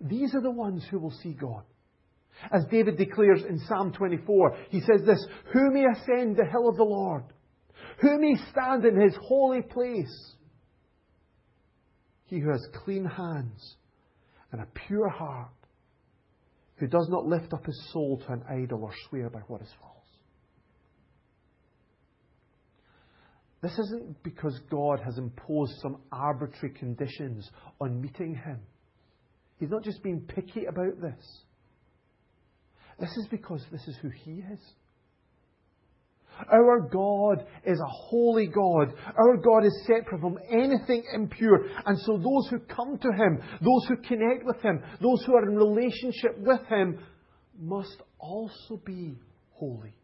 These 0.07 0.35
are 0.35 0.41
the 0.41 0.51
ones 0.51 0.85
who 0.89 1.00
will 1.00 1.13
see 1.24 1.33
God. 1.33 1.63
As 2.51 2.65
David 2.69 2.97
declares 2.97 3.43
in 3.47 3.59
Psalm 3.59 3.93
24, 3.93 4.57
he 4.69 4.81
says 4.81 5.01
this 5.05 5.25
Who 5.53 5.71
may 5.71 5.85
ascend 5.85 6.38
the 6.38 6.45
hill 6.45 6.69
of 6.69 6.75
the 6.75 6.83
Lord? 6.83 7.24
Who 8.01 8.19
may 8.19 8.35
stand 8.51 8.85
in 8.85 9.00
his 9.00 9.15
holy 9.21 9.62
place? 9.62 10.33
He 12.25 12.39
who 12.39 12.50
has 12.50 12.67
clean 12.83 13.05
hands 13.05 13.75
and 14.51 14.62
a 14.62 14.67
pure 14.88 15.09
heart, 15.09 15.50
who 16.77 16.88
does 16.88 17.07
not 17.09 17.25
lift 17.25 17.53
up 17.53 17.65
his 17.65 17.89
soul 17.91 18.21
to 18.25 18.33
an 18.33 18.43
idol 18.50 18.83
or 18.83 18.91
swear 19.09 19.29
by 19.29 19.39
what 19.47 19.62
is 19.62 19.74
false. 19.79 19.95
This 23.62 23.79
isn't 23.79 24.21
because 24.24 24.59
God 24.69 25.00
has 25.03 25.17
imposed 25.17 25.74
some 25.81 26.01
arbitrary 26.12 26.75
conditions 26.75 27.50
on 27.79 28.01
meeting 28.01 28.35
him. 28.35 28.59
He's 29.59 29.69
not 29.69 29.83
just 29.83 30.03
being 30.03 30.21
picky 30.21 30.65
about 30.65 31.01
this. 31.01 31.41
This 33.00 33.15
is 33.17 33.27
because 33.29 33.63
this 33.71 33.88
is 33.88 33.95
who 34.01 34.09
He 34.09 34.43
is. 34.51 34.59
Our 36.51 36.81
God 36.81 37.45
is 37.65 37.79
a 37.79 37.88
holy 37.88 38.47
God. 38.47 38.93
Our 39.17 39.38
God 39.38 39.65
is 39.65 39.85
separate 39.88 40.19
from 40.19 40.38
anything 40.50 41.03
impure. 41.13 41.65
And 41.85 41.97
so 42.00 42.17
those 42.17 42.50
who 42.50 42.59
come 42.59 42.97
to 42.97 43.07
Him, 43.07 43.41
those 43.62 43.85
who 43.88 43.95
connect 43.97 44.45
with 44.45 44.62
Him, 44.62 44.81
those 45.01 45.24
who 45.25 45.35
are 45.35 45.48
in 45.48 45.55
relationship 45.55 46.37
with 46.39 46.59
Him, 46.68 47.00
must 47.57 48.01
also 48.20 48.81
be 48.85 49.15
holy. 49.51 49.96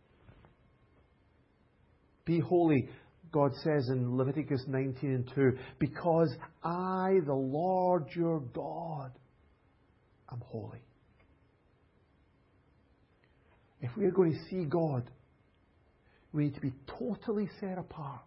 Be 2.23 2.39
holy, 2.39 2.87
God 3.31 3.51
says 3.63 3.89
in 3.89 4.15
Leviticus 4.15 4.63
19 4.67 5.09
and 5.09 5.31
2, 5.35 5.51
because 5.79 6.33
I, 6.63 7.19
the 7.25 7.33
Lord 7.33 8.05
your 8.15 8.39
God, 8.39 9.11
am 10.31 10.41
holy. 10.47 10.81
If 13.81 13.95
we 13.97 14.05
are 14.05 14.11
going 14.11 14.33
to 14.33 14.39
see 14.49 14.65
God, 14.65 15.09
we 16.33 16.45
need 16.45 16.55
to 16.55 16.61
be 16.61 16.71
totally 16.99 17.49
set 17.59 17.77
apart 17.77 18.21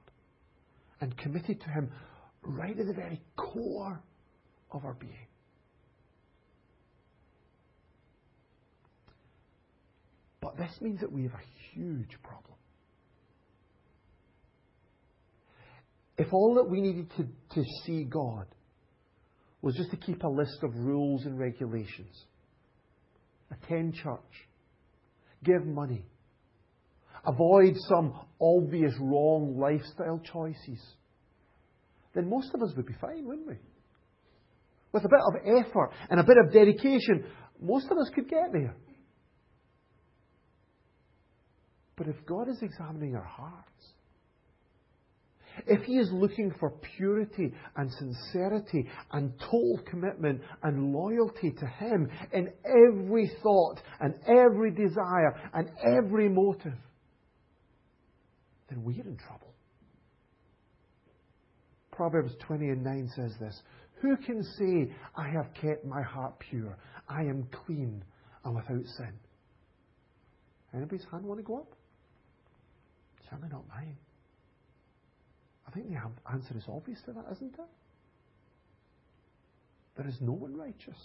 and 1.00 1.16
committed 1.16 1.60
to 1.60 1.68
Him 1.68 1.90
right 2.42 2.78
at 2.78 2.86
the 2.86 2.92
very 2.92 3.20
core 3.36 4.00
of 4.72 4.84
our 4.84 4.94
being. 4.94 5.12
But 10.40 10.58
this 10.58 10.72
means 10.80 11.00
that 11.00 11.10
we 11.10 11.22
have 11.22 11.32
a 11.32 11.74
huge 11.74 12.18
problem. 12.22 12.54
If 16.18 16.32
all 16.32 16.54
that 16.56 16.68
we 16.68 16.80
needed 16.80 17.10
to, 17.16 17.26
to 17.54 17.64
see 17.84 18.04
God 18.04 18.46
was 19.64 19.76
just 19.76 19.90
to 19.90 19.96
keep 19.96 20.22
a 20.22 20.28
list 20.28 20.58
of 20.62 20.76
rules 20.76 21.24
and 21.24 21.38
regulations, 21.38 22.26
attend 23.50 23.94
church, 23.94 24.18
give 25.42 25.64
money, 25.64 26.04
avoid 27.26 27.74
some 27.88 28.12
obvious 28.38 28.92
wrong 29.00 29.56
lifestyle 29.58 30.20
choices, 30.22 30.78
then 32.14 32.28
most 32.28 32.50
of 32.52 32.62
us 32.62 32.74
would 32.76 32.84
be 32.84 32.92
fine, 33.00 33.24
wouldn't 33.24 33.46
we? 33.46 33.54
With 34.92 35.06
a 35.06 35.08
bit 35.08 35.18
of 35.18 35.64
effort 35.64 35.92
and 36.10 36.20
a 36.20 36.24
bit 36.24 36.36
of 36.36 36.52
dedication, 36.52 37.24
most 37.58 37.90
of 37.90 37.96
us 37.96 38.10
could 38.14 38.28
get 38.28 38.52
there. 38.52 38.76
But 41.96 42.08
if 42.08 42.16
God 42.26 42.50
is 42.50 42.58
examining 42.60 43.16
our 43.16 43.24
hearts, 43.24 43.93
if 45.66 45.82
He 45.82 45.94
is 45.94 46.10
looking 46.12 46.52
for 46.58 46.70
purity 46.96 47.52
and 47.76 47.90
sincerity 47.92 48.88
and 49.12 49.32
total 49.38 49.80
commitment 49.88 50.40
and 50.62 50.92
loyalty 50.92 51.50
to 51.50 51.66
Him 51.66 52.08
in 52.32 52.50
every 52.64 53.30
thought 53.42 53.80
and 54.00 54.14
every 54.26 54.70
desire 54.70 55.34
and 55.52 55.70
every 55.84 56.28
motive, 56.28 56.78
then 58.68 58.82
we're 58.82 59.04
in 59.04 59.16
trouble. 59.16 59.54
Proverbs 61.92 62.32
20 62.46 62.66
and 62.70 62.82
9 62.82 63.10
says 63.14 63.32
this 63.38 63.60
Who 64.02 64.16
can 64.16 64.42
say, 64.42 64.92
I 65.16 65.28
have 65.28 65.54
kept 65.54 65.84
my 65.84 66.02
heart 66.02 66.34
pure? 66.38 66.76
I 67.08 67.20
am 67.20 67.46
clean 67.66 68.02
and 68.44 68.54
without 68.54 68.84
sin. 68.96 69.12
Anybody's 70.74 71.06
hand 71.10 71.24
want 71.24 71.38
to 71.38 71.44
go 71.44 71.58
up? 71.58 71.72
Certainly 73.30 73.50
not 73.50 73.64
mine. 73.68 73.96
I 75.66 75.70
think 75.70 75.88
the 75.88 75.98
answer 76.30 76.56
is 76.56 76.64
obvious 76.68 77.00
to 77.06 77.12
that, 77.12 77.24
isn't 77.32 77.54
it? 77.54 77.60
There 79.96 80.06
is 80.06 80.16
no 80.20 80.32
one 80.32 80.56
righteous. 80.56 80.98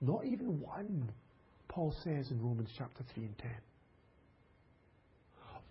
Not 0.00 0.24
even 0.24 0.60
one, 0.60 1.10
Paul 1.68 1.94
says 2.02 2.30
in 2.30 2.40
Romans 2.40 2.70
chapter 2.76 3.04
3 3.14 3.24
and 3.24 3.38
10. 3.38 3.50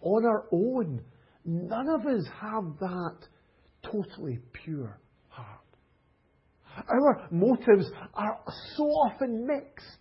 On 0.02 0.26
our 0.26 0.46
own, 0.52 1.02
none 1.46 1.90
of 1.90 2.06
us 2.06 2.26
have 2.40 2.64
that 2.80 3.18
totally 3.84 4.40
pure 4.54 5.00
heart. 5.30 5.60
Our 6.88 7.28
motives 7.32 7.90
are 8.14 8.40
so 8.76 8.84
often 8.84 9.46
mixed. 9.46 9.98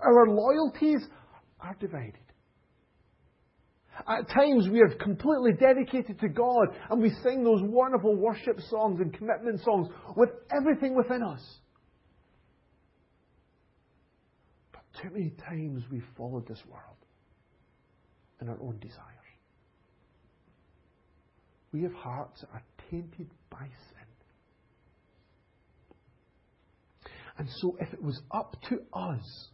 Our 0.00 0.26
loyalties 0.28 1.02
are 1.60 1.74
divided. 1.80 2.25
At 4.08 4.28
times 4.28 4.68
we 4.68 4.80
are 4.80 4.88
completely 4.88 5.52
dedicated 5.58 6.20
to 6.20 6.28
God 6.28 6.68
and 6.90 7.02
we 7.02 7.10
sing 7.24 7.42
those 7.42 7.60
wonderful 7.62 8.14
worship 8.14 8.60
songs 8.70 9.00
and 9.00 9.12
commitment 9.12 9.60
songs 9.62 9.88
with 10.16 10.30
everything 10.56 10.94
within 10.94 11.24
us. 11.24 11.42
But 14.72 14.82
too 15.02 15.10
many 15.10 15.30
times 15.48 15.82
we've 15.90 16.06
followed 16.16 16.46
this 16.46 16.62
world 16.70 16.96
and 18.38 18.48
our 18.48 18.58
own 18.60 18.78
desires. 18.78 19.02
We 21.72 21.82
have 21.82 21.94
hearts 21.94 22.42
that 22.42 22.50
are 22.52 22.62
tainted 22.90 23.28
by 23.50 23.66
sin. 23.66 24.06
And 27.38 27.48
so 27.60 27.76
if 27.80 27.92
it 27.92 28.02
was 28.02 28.20
up 28.30 28.56
to 28.68 28.78
us, 28.92 29.48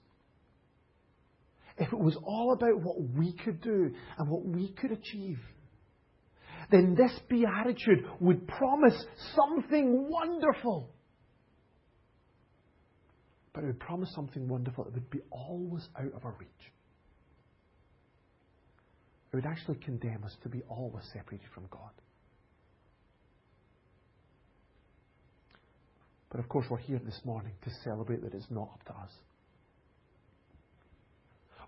if 1.79 1.93
it 1.93 1.99
was 1.99 2.17
all 2.25 2.53
about 2.53 2.81
what 2.81 2.97
we 3.17 3.33
could 3.33 3.61
do 3.61 3.91
and 4.19 4.29
what 4.29 4.45
we 4.45 4.73
could 4.73 4.93
achieve, 4.93 5.39
then 6.71 6.95
this 6.97 7.13
beatitude 7.29 8.05
would 8.21 8.47
promise 8.47 9.05
something 9.35 10.09
wonderful. 10.09 10.91
But 13.53 13.65
it 13.65 13.67
would 13.67 13.81
promise 13.81 14.13
something 14.15 14.49
wonderful 14.49 14.85
that 14.85 14.95
would 14.95 15.11
be 15.11 15.21
always 15.31 15.87
out 15.99 16.13
of 16.15 16.25
our 16.25 16.35
reach. 16.39 16.49
It 19.33 19.37
would 19.37 19.47
actually 19.47 19.77
condemn 19.77 20.25
us 20.25 20.37
to 20.43 20.49
be 20.49 20.63
always 20.69 21.05
separated 21.13 21.49
from 21.55 21.65
God. 21.71 21.91
But 26.31 26.41
of 26.41 26.49
course, 26.49 26.67
we're 26.71 26.79
here 26.79 27.01
this 27.05 27.21
morning 27.25 27.53
to 27.63 27.71
celebrate 27.85 28.23
that 28.23 28.35
it's 28.35 28.51
not 28.51 28.71
up 28.73 28.85
to 28.87 28.93
us. 28.93 29.11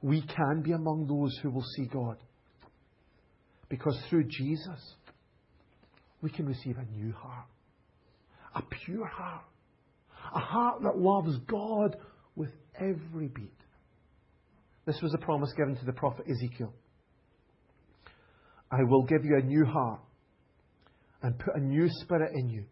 We 0.05 0.21
can 0.21 0.61
be 0.61 0.73
among 0.73 1.07
those 1.07 1.35
who 1.43 1.49
will 1.49 1.65
see 1.77 1.87
God. 1.87 2.19
Because 3.71 3.99
through 4.11 4.25
Jesus, 4.25 4.97
we 6.21 6.29
can 6.29 6.45
receive 6.45 6.77
a 6.77 6.85
new 6.95 7.15
heart, 7.15 7.47
a 8.55 8.61
pure 8.85 9.07
heart, 9.07 9.47
a 10.35 10.41
heart 10.41 10.83
that 10.83 10.99
loves 10.99 11.39
God 11.49 11.97
with 12.37 12.51
every 12.79 13.29
beat. 13.29 13.57
This 14.85 15.01
was 15.01 15.15
a 15.15 15.25
promise 15.25 15.51
given 15.57 15.75
to 15.75 15.87
the 15.87 15.95
prophet 15.95 16.27
Ezekiel. 16.31 16.75
I 18.71 18.83
will 18.87 19.05
give 19.05 19.25
you 19.25 19.39
a 19.39 19.43
new 19.43 19.65
heart 19.65 20.01
and 21.23 21.39
put 21.39 21.57
a 21.57 21.61
new 21.61 21.89
spirit 22.03 22.33
in 22.35 22.51
you. 22.51 22.65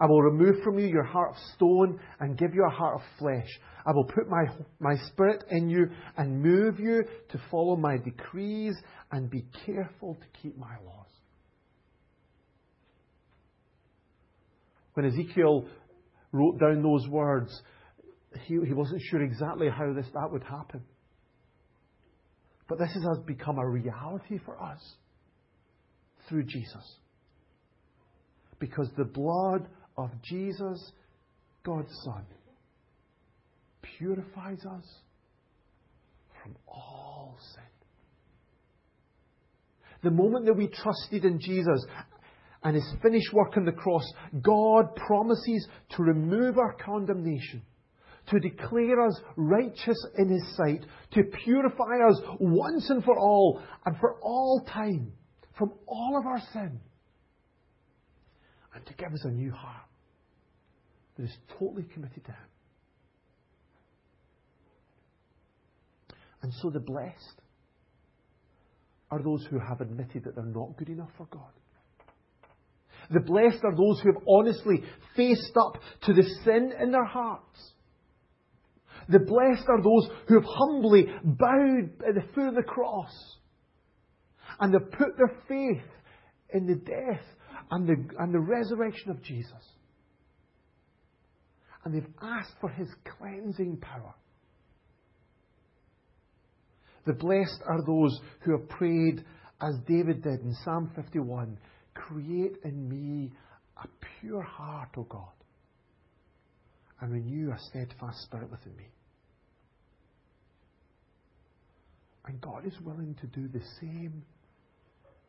I 0.00 0.06
will 0.06 0.22
remove 0.22 0.62
from 0.62 0.78
you 0.78 0.86
your 0.86 1.04
heart 1.04 1.30
of 1.30 1.36
stone 1.54 2.00
and 2.20 2.36
give 2.36 2.54
you 2.54 2.64
a 2.66 2.74
heart 2.74 2.96
of 2.96 3.02
flesh. 3.18 3.48
I 3.86 3.92
will 3.92 4.04
put 4.04 4.28
my, 4.28 4.44
my 4.80 4.96
spirit 5.08 5.44
in 5.50 5.68
you 5.68 5.86
and 6.16 6.42
move 6.42 6.80
you 6.80 7.04
to 7.30 7.40
follow 7.50 7.76
my 7.76 7.96
decrees 7.98 8.74
and 9.12 9.30
be 9.30 9.44
careful 9.66 10.14
to 10.14 10.40
keep 10.42 10.56
my 10.56 10.74
laws. 10.84 11.06
When 14.94 15.06
Ezekiel 15.06 15.66
wrote 16.32 16.58
down 16.58 16.82
those 16.82 17.08
words, 17.08 17.50
he, 18.46 18.58
he 18.66 18.72
wasn't 18.72 19.02
sure 19.10 19.22
exactly 19.22 19.68
how 19.68 19.92
this, 19.92 20.06
that 20.14 20.30
would 20.30 20.44
happen. 20.44 20.82
But 22.68 22.78
this 22.78 22.92
has 22.94 23.18
become 23.26 23.58
a 23.58 23.68
reality 23.68 24.38
for 24.44 24.60
us 24.60 24.80
through 26.28 26.44
Jesus. 26.44 26.96
Because 28.58 28.88
the 28.96 29.04
blood 29.04 29.68
of 29.96 30.10
Jesus, 30.22 30.92
God's 31.64 31.92
Son, 32.04 32.24
purifies 33.98 34.64
us 34.64 34.84
from 36.42 36.56
all 36.66 37.36
sin. 37.54 37.62
The 40.02 40.10
moment 40.10 40.46
that 40.46 40.56
we 40.56 40.68
trusted 40.68 41.24
in 41.24 41.40
Jesus 41.40 41.86
and 42.62 42.74
his 42.74 42.92
finished 43.02 43.32
work 43.32 43.56
on 43.56 43.64
the 43.64 43.72
cross, 43.72 44.04
God 44.42 44.94
promises 44.96 45.66
to 45.90 46.02
remove 46.02 46.58
our 46.58 46.74
condemnation, 46.74 47.62
to 48.30 48.38
declare 48.40 49.06
us 49.06 49.18
righteous 49.36 50.06
in 50.18 50.28
his 50.28 50.56
sight, 50.56 50.84
to 51.12 51.22
purify 51.44 52.08
us 52.08 52.20
once 52.40 52.90
and 52.90 53.02
for 53.04 53.18
all 53.18 53.62
and 53.86 53.96
for 53.98 54.18
all 54.20 54.64
time 54.66 55.12
from 55.56 55.72
all 55.86 56.18
of 56.18 56.26
our 56.26 56.40
sin, 56.52 56.80
and 58.74 58.84
to 58.86 58.94
give 58.94 59.12
us 59.12 59.24
a 59.24 59.30
new 59.30 59.52
heart 59.52 59.86
that 61.16 61.24
is 61.24 61.36
totally 61.58 61.84
committed 61.92 62.24
to 62.24 62.30
him. 62.32 62.48
And 66.42 66.52
so 66.60 66.70
the 66.70 66.80
blessed 66.80 67.40
are 69.10 69.22
those 69.22 69.46
who 69.48 69.58
have 69.58 69.80
admitted 69.80 70.24
that 70.24 70.34
they're 70.34 70.44
not 70.44 70.76
good 70.76 70.88
enough 70.88 71.10
for 71.16 71.26
God. 71.30 71.52
The 73.10 73.20
blessed 73.20 73.64
are 73.64 73.76
those 73.76 74.00
who 74.00 74.12
have 74.12 74.22
honestly 74.28 74.82
faced 75.16 75.56
up 75.56 75.80
to 76.02 76.12
the 76.12 76.22
sin 76.44 76.72
in 76.80 76.90
their 76.90 77.04
hearts. 77.04 77.72
The 79.08 79.18
blessed 79.18 79.68
are 79.68 79.82
those 79.82 80.08
who 80.28 80.34
have 80.34 80.46
humbly 80.46 81.06
bowed 81.22 81.90
at 82.08 82.14
the 82.14 82.24
foot 82.34 82.48
of 82.48 82.54
the 82.54 82.62
cross 82.62 83.12
and 84.58 84.72
they've 84.72 84.90
put 84.90 85.16
their 85.16 85.36
faith 85.48 85.84
in 86.52 86.66
the 86.66 86.76
death 86.76 87.24
and 87.70 87.86
the, 87.88 87.96
and 88.18 88.34
the 88.34 88.40
resurrection 88.40 89.10
of 89.10 89.22
Jesus. 89.22 89.52
And 91.84 91.94
they've 91.94 92.14
asked 92.22 92.54
for 92.60 92.70
his 92.70 92.88
cleansing 93.18 93.78
power. 93.78 94.14
The 97.06 97.12
blessed 97.12 97.62
are 97.68 97.84
those 97.86 98.18
who 98.40 98.52
have 98.52 98.68
prayed 98.68 99.24
as 99.60 99.74
David 99.86 100.22
did 100.22 100.40
in 100.40 100.54
Psalm 100.64 100.90
51 100.96 101.58
Create 101.94 102.56
in 102.64 102.88
me 102.88 103.32
a 103.82 103.86
pure 104.20 104.42
heart, 104.42 104.88
O 104.96 105.04
God, 105.04 105.32
and 107.00 107.12
renew 107.12 107.52
a 107.52 107.58
steadfast 107.70 108.22
spirit 108.22 108.50
within 108.50 108.76
me. 108.76 108.88
And 112.26 112.40
God 112.40 112.66
is 112.66 112.80
willing 112.80 113.14
to 113.20 113.26
do 113.28 113.48
the 113.48 113.62
same 113.80 114.24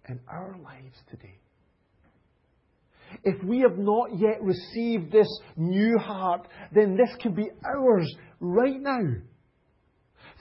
in 0.10 0.20
our 0.28 0.58
lives 0.64 0.98
today. 1.10 1.38
If 3.24 3.44
we 3.44 3.60
have 3.60 3.78
not 3.78 4.10
yet 4.18 4.42
received 4.42 5.12
this 5.12 5.28
new 5.56 5.98
heart, 5.98 6.48
then 6.74 6.98
this 6.98 7.16
can 7.22 7.34
be 7.34 7.50
ours 7.66 8.14
right 8.40 8.80
now. 8.80 9.02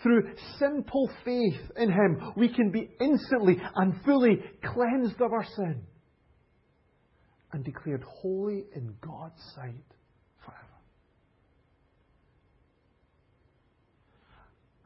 Through 0.03 0.35
simple 0.59 1.11
faith 1.25 1.61
in 1.77 1.91
Him, 1.91 2.33
we 2.37 2.53
can 2.53 2.71
be 2.71 2.91
instantly 3.01 3.59
and 3.75 3.95
fully 4.05 4.43
cleansed 4.63 5.21
of 5.21 5.33
our 5.33 5.45
sin 5.57 5.83
and 7.53 7.65
declared 7.65 8.03
holy 8.03 8.65
in 8.75 8.95
God's 9.01 9.41
sight 9.55 9.87
forever. 10.45 10.61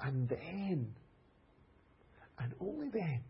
And 0.00 0.28
then, 0.28 0.94
and 2.38 2.54
only 2.60 2.88
then, 2.92 3.20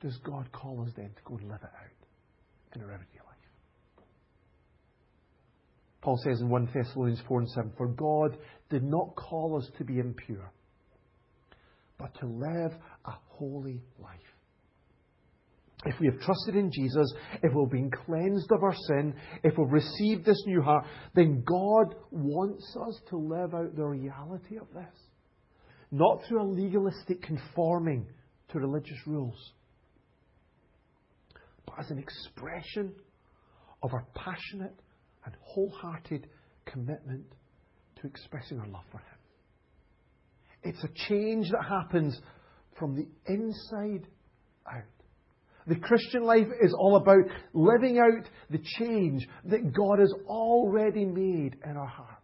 does 0.00 0.16
God 0.24 0.50
call 0.52 0.82
us 0.86 0.92
then 0.96 1.10
to 1.10 1.22
go 1.24 1.36
and 1.36 1.48
live 1.48 1.60
it 1.62 1.70
out 1.76 1.99
in 2.74 2.82
our 2.82 2.92
everyday 2.92 3.18
life. 3.18 3.30
Paul 6.02 6.18
says 6.24 6.40
in 6.40 6.48
1 6.48 6.68
Thessalonians 6.74 7.20
4 7.28 7.40
and 7.40 7.48
7 7.50 7.72
For 7.76 7.88
God 7.88 8.38
did 8.70 8.82
not 8.82 9.14
call 9.16 9.58
us 9.58 9.68
to 9.78 9.84
be 9.84 9.98
impure, 9.98 10.52
but 11.98 12.14
to 12.20 12.26
live 12.26 12.72
a 13.04 13.12
holy 13.28 13.82
life. 13.98 14.18
If 15.86 15.98
we 15.98 16.06
have 16.06 16.20
trusted 16.20 16.56
in 16.56 16.70
Jesus, 16.70 17.10
if 17.42 17.52
we've 17.54 17.70
been 17.70 17.90
cleansed 17.90 18.52
of 18.52 18.62
our 18.62 18.74
sin, 18.86 19.14
if 19.42 19.56
we've 19.56 19.72
received 19.72 20.26
this 20.26 20.42
new 20.46 20.60
heart, 20.60 20.84
then 21.14 21.42
God 21.46 21.94
wants 22.10 22.76
us 22.86 23.00
to 23.08 23.16
live 23.16 23.54
out 23.54 23.74
the 23.74 23.86
reality 23.86 24.58
of 24.58 24.66
this. 24.74 24.92
Not 25.90 26.22
through 26.28 26.42
a 26.42 26.52
legalistic 26.52 27.22
conforming 27.22 28.06
to 28.50 28.58
religious 28.58 28.98
rules, 29.06 29.52
but 31.66 31.76
as 31.78 31.90
an 31.90 31.98
expression 31.98 32.92
of 33.82 33.92
our 33.92 34.06
passionate 34.14 34.78
and 35.24 35.34
wholehearted 35.42 36.26
commitment 36.66 37.26
to 38.00 38.06
expressing 38.06 38.58
our 38.58 38.68
love 38.68 38.84
for 38.90 38.98
Him. 38.98 39.04
It's 40.62 40.84
a 40.84 41.08
change 41.08 41.50
that 41.50 41.64
happens 41.64 42.18
from 42.78 42.96
the 42.96 43.06
inside 43.26 44.06
out. 44.70 44.82
The 45.66 45.76
Christian 45.76 46.22
life 46.22 46.48
is 46.62 46.74
all 46.76 46.96
about 46.96 47.24
living 47.52 47.98
out 47.98 48.28
the 48.50 48.62
change 48.78 49.26
that 49.44 49.72
God 49.72 49.98
has 49.98 50.12
already 50.26 51.04
made 51.04 51.56
in 51.64 51.76
our 51.76 51.86
hearts 51.86 52.20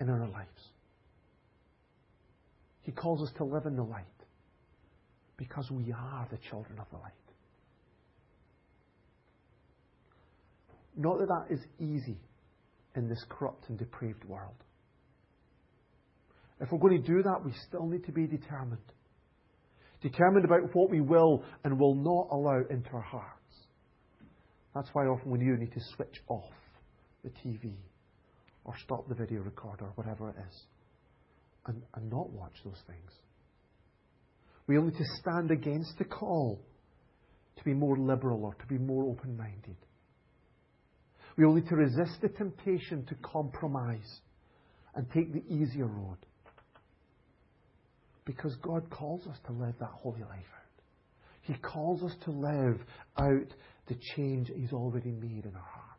in 0.00 0.08
our 0.08 0.28
lives. 0.28 0.48
He 2.82 2.92
calls 2.92 3.22
us 3.22 3.34
to 3.38 3.44
live 3.44 3.66
in 3.66 3.76
the 3.76 3.82
light 3.82 4.04
because 5.36 5.70
we 5.70 5.92
are 5.92 6.28
the 6.30 6.38
children 6.50 6.78
of 6.78 6.86
the 6.90 6.98
light. 6.98 7.12
Not 10.96 11.18
that 11.18 11.28
that 11.28 11.54
is 11.54 11.60
easy 11.78 12.18
in 12.96 13.08
this 13.08 13.24
corrupt 13.28 13.68
and 13.68 13.78
depraved 13.78 14.24
world. 14.24 14.54
If 16.60 16.70
we're 16.70 16.78
going 16.78 17.02
to 17.02 17.06
do 17.06 17.22
that, 17.22 17.44
we 17.44 17.52
still 17.68 17.86
need 17.86 18.04
to 18.04 18.12
be 18.12 18.26
determined. 18.26 18.78
Determined 20.00 20.44
about 20.44 20.74
what 20.74 20.90
we 20.90 21.00
will 21.00 21.42
and 21.64 21.78
will 21.78 21.94
not 21.94 22.28
allow 22.30 22.60
into 22.70 22.90
our 22.90 23.00
hearts. 23.00 23.40
That's 24.74 24.88
why 24.92 25.04
often 25.06 25.30
we 25.30 25.38
need 25.38 25.72
to 25.72 25.80
switch 25.96 26.20
off 26.28 26.52
the 27.22 27.30
TV 27.30 27.74
or 28.64 28.74
stop 28.84 29.08
the 29.08 29.14
video 29.14 29.40
recorder, 29.40 29.86
whatever 29.94 30.30
it 30.30 30.36
is, 30.48 30.62
and, 31.66 31.82
and 31.94 32.10
not 32.10 32.30
watch 32.30 32.54
those 32.64 32.80
things. 32.86 33.10
We 34.66 34.78
only 34.78 34.92
need 34.92 34.98
to 34.98 35.04
stand 35.20 35.50
against 35.50 35.98
the 35.98 36.04
call 36.04 36.60
to 37.56 37.64
be 37.64 37.74
more 37.74 37.98
liberal 37.98 38.44
or 38.44 38.54
to 38.54 38.66
be 38.66 38.78
more 38.78 39.04
open 39.04 39.36
minded. 39.36 39.76
We 41.36 41.44
only 41.44 41.62
need 41.62 41.70
to 41.70 41.76
resist 41.76 42.20
the 42.22 42.28
temptation 42.28 43.04
to 43.06 43.14
compromise 43.16 44.20
and 44.94 45.06
take 45.12 45.32
the 45.32 45.42
easier 45.52 45.86
road. 45.86 46.18
Because 48.24 48.54
God 48.62 48.88
calls 48.90 49.26
us 49.26 49.36
to 49.46 49.52
live 49.52 49.74
that 49.80 49.90
holy 49.90 50.20
life 50.20 50.30
out. 50.30 50.82
He 51.42 51.54
calls 51.54 52.02
us 52.02 52.14
to 52.24 52.30
live 52.30 52.80
out 53.18 53.52
the 53.86 53.96
change 54.16 54.50
He's 54.54 54.72
already 54.72 55.10
made 55.10 55.44
in 55.44 55.54
our 55.54 55.68
hearts. 55.68 55.94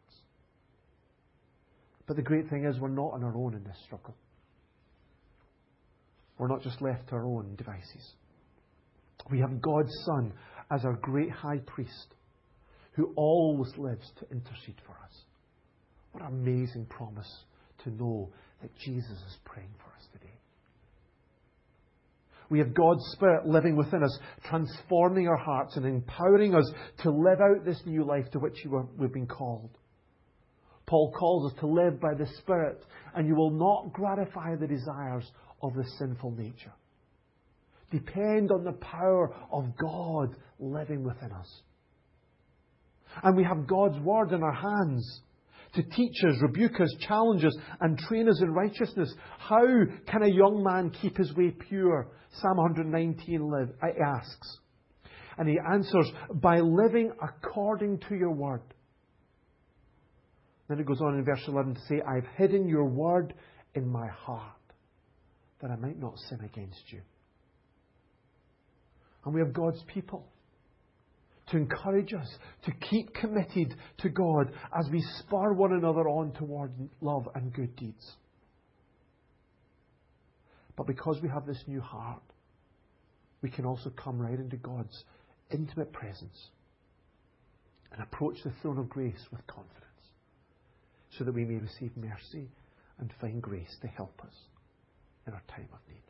But 2.08 2.16
the 2.16 2.24
great 2.24 2.50
thing 2.50 2.66
is, 2.66 2.80
we're 2.80 2.88
not 2.88 3.14
on 3.14 3.24
our 3.24 3.36
own 3.36 3.54
in 3.54 3.64
this 3.64 3.78
struggle. 3.86 4.16
We're 6.38 6.48
not 6.48 6.62
just 6.62 6.82
left 6.82 7.10
to 7.10 7.16
our 7.16 7.26
own 7.26 7.56
devices. 7.56 8.14
We 9.30 9.40
have 9.40 9.62
God's 9.62 9.92
Son 10.06 10.34
as 10.72 10.86
our 10.86 10.94
great 10.94 11.32
high 11.32 11.60
priest 11.66 12.15
who 12.96 13.14
always 13.16 13.72
lives 13.78 14.10
to 14.20 14.26
intercede 14.32 14.82
for 14.86 14.94
us. 15.04 15.14
What 16.12 16.24
an 16.24 16.30
amazing 16.30 16.86
promise 16.86 17.32
to 17.84 17.90
know 17.90 18.30
that 18.62 18.76
Jesus 18.78 19.12
is 19.12 19.38
praying 19.44 19.74
for 19.78 19.92
us 19.98 20.08
today. 20.14 20.34
We 22.50 22.60
have 22.60 22.74
God's 22.74 23.04
Spirit 23.14 23.48
living 23.48 23.76
within 23.76 24.04
us, 24.04 24.18
transforming 24.48 25.28
our 25.28 25.38
hearts 25.38 25.76
and 25.76 25.86
empowering 25.86 26.56
us 26.56 26.72
to 27.04 27.10
live 27.10 27.42
out 27.42 27.66
this 27.66 27.82
new 27.86 28.06
life 28.06 28.30
to 28.32 28.40
which 28.40 28.66
we've 28.98 29.12
been 29.12 29.28
called. 29.28 29.78
Paul 30.86 31.12
calls 31.12 31.52
us 31.52 31.60
to 31.60 31.68
live 31.68 32.00
by 32.00 32.14
the 32.14 32.28
Spirit, 32.38 32.84
and 33.16 33.28
you 33.28 33.36
will 33.36 33.50
not 33.52 33.92
gratify 33.92 34.56
the 34.56 34.68
desires 34.68 35.30
of 35.62 35.74
the 35.74 35.86
sinful 35.98 36.32
nature. 36.32 36.74
Depend 37.92 38.52
on 38.52 38.64
the 38.64 38.74
power 38.74 39.34
of 39.52 39.76
God 39.78 40.36
living 40.60 41.04
within 41.04 41.32
us. 41.32 41.62
And 43.24 43.36
we 43.36 43.44
have 43.44 43.68
God's 43.68 44.00
Word 44.00 44.32
in 44.32 44.44
our 44.44 44.54
hands 44.54 45.22
to 45.76 45.84
teach 45.84 46.24
us, 46.24 46.36
rebuke 46.42 46.80
us, 46.80 46.90
challenge 47.02 47.44
us, 47.44 47.56
and 47.82 47.98
train 47.98 48.30
us 48.30 48.42
in 48.42 48.52
righteousness. 48.52 49.14
How 49.38 49.66
can 50.08 50.24
a 50.24 50.28
young 50.28 50.64
man 50.64 50.90
keep 51.02 51.18
his 51.18 51.34
way 51.36 51.52
pure? 51.52 52.08
Psalm 52.42 52.58
119 52.58 53.42
live, 53.42 53.70
asks. 53.82 54.58
And 55.38 55.50
he 55.50 55.58
answers, 55.72 56.10
by 56.36 56.60
living 56.60 57.12
according 57.22 58.00
to 58.10 58.16
your 58.16 58.32
word. 58.32 58.62
Then 60.70 60.80
it 60.80 60.86
goes 60.86 61.02
on 61.02 61.16
in 61.18 61.26
verse 61.26 61.44
11 61.48 61.76
to 61.76 61.82
say, 61.82 62.02
I've 62.02 62.28
hidden 62.38 62.68
your 62.68 62.86
word 62.86 63.34
in 63.76 63.88
my 63.88 64.08
heart 64.08 64.54
that 65.62 65.72
I 65.72 65.76
might 65.76 66.00
not 66.00 66.18
sin 66.30 66.40
against 66.42 66.82
you. 66.90 67.02
And 69.26 69.34
we 69.34 69.42
have 69.42 69.54
God's 69.54 69.84
people 69.94 70.26
to 71.48 71.58
encourage 71.58 72.14
us 72.14 72.28
to 72.66 72.72
keep 72.90 73.14
committed 73.14 73.76
to 74.00 74.10
God 74.10 74.52
as 74.78 74.90
we 74.92 75.04
spur 75.20 75.54
one 75.54 75.74
another 75.74 76.08
on 76.10 76.34
toward 76.34 76.72
love 77.02 77.28
and 77.36 77.54
good 77.54 77.76
deeds. 77.76 78.14
But 80.76 80.88
because 80.88 81.20
we 81.22 81.30
have 81.30 81.46
this 81.46 81.64
new 81.68 81.82
heart, 81.82 82.22
we 83.42 83.50
can 83.50 83.66
also 83.66 83.92
come 83.92 84.20
right 84.20 84.40
into 84.40 84.58
God's 84.58 85.04
intimate 85.52 85.94
presence 85.94 86.50
and 87.92 88.02
approach 88.02 88.38
the 88.44 88.52
throne 88.62 88.80
of 88.80 88.90
grace 88.90 89.24
with 89.32 89.46
confidence 89.48 89.82
so 91.18 91.24
that 91.24 91.34
we 91.34 91.46
may 91.46 91.56
receive 91.56 91.92
mercy 91.96 92.50
and 93.00 93.14
find 93.22 93.42
grace 93.42 93.76
to 93.82 93.88
help 93.88 94.20
us 94.22 94.34
in 95.28 95.34
our 95.34 95.44
time 95.48 95.68
of 95.72 95.80
need. 95.88 96.02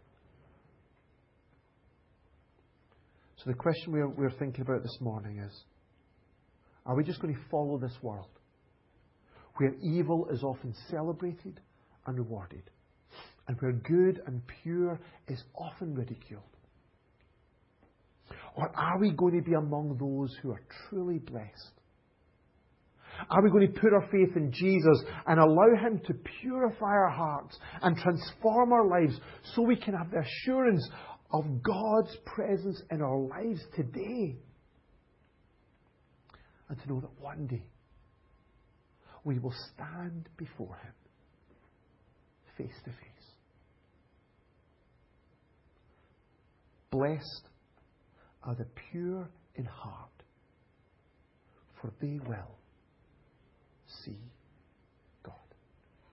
So 3.45 3.51
the 3.51 3.57
question 3.57 3.93
we're, 3.93 4.09
we're 4.09 4.31
thinking 4.31 4.61
about 4.61 4.81
this 4.81 4.97
morning 4.99 5.37
is 5.37 5.53
are 6.83 6.95
we 6.95 7.03
just 7.03 7.21
going 7.21 7.35
to 7.35 7.39
follow 7.51 7.77
this 7.77 7.95
world 8.01 8.29
where 9.57 9.75
evil 9.83 10.27
is 10.31 10.41
often 10.41 10.73
celebrated 10.89 11.59
and 12.07 12.17
rewarded, 12.17 12.63
and 13.47 13.55
where 13.61 13.71
good 13.71 14.19
and 14.25 14.41
pure 14.63 14.99
is 15.27 15.43
often 15.55 15.93
ridiculed? 15.93 16.43
Or 18.55 18.71
are 18.75 18.99
we 18.99 19.11
going 19.11 19.37
to 19.37 19.43
be 19.47 19.53
among 19.53 19.95
those 19.99 20.35
who 20.41 20.51
are 20.51 20.61
truly 20.89 21.19
blessed? 21.19 21.71
Are 23.29 23.43
we 23.43 23.51
going 23.51 23.71
to 23.71 23.79
put 23.79 23.93
our 23.93 24.07
faith 24.11 24.35
in 24.35 24.51
Jesus 24.51 25.03
and 25.27 25.39
allow 25.39 25.69
Him 25.79 26.01
to 26.07 26.13
purify 26.41 26.85
our 26.85 27.11
hearts 27.11 27.57
and 27.81 27.95
transform 27.95 28.73
our 28.73 28.87
lives 28.87 29.19
so 29.53 29.61
we 29.61 29.75
can 29.75 29.93
have 29.93 30.09
the 30.09 30.19
assurance 30.19 30.85
of 31.31 31.63
God's 31.63 32.15
presence 32.25 32.81
in 32.91 33.01
our 33.01 33.17
lives 33.17 33.61
today. 33.75 34.35
And 36.69 36.81
to 36.81 36.89
know 36.89 36.99
that 37.01 37.21
one 37.21 37.47
day 37.47 37.63
we 39.23 39.39
will 39.39 39.53
stand 39.73 40.29
before 40.37 40.77
Him 40.83 40.93
face 42.57 42.75
to 42.85 42.89
face. 42.89 42.99
Blessed 46.91 47.49
are 48.43 48.55
the 48.55 48.67
pure 48.91 49.27
in 49.55 49.65
heart, 49.65 50.09
for 51.81 51.91
they 52.01 52.19
will 52.25 52.57
see 54.05 54.17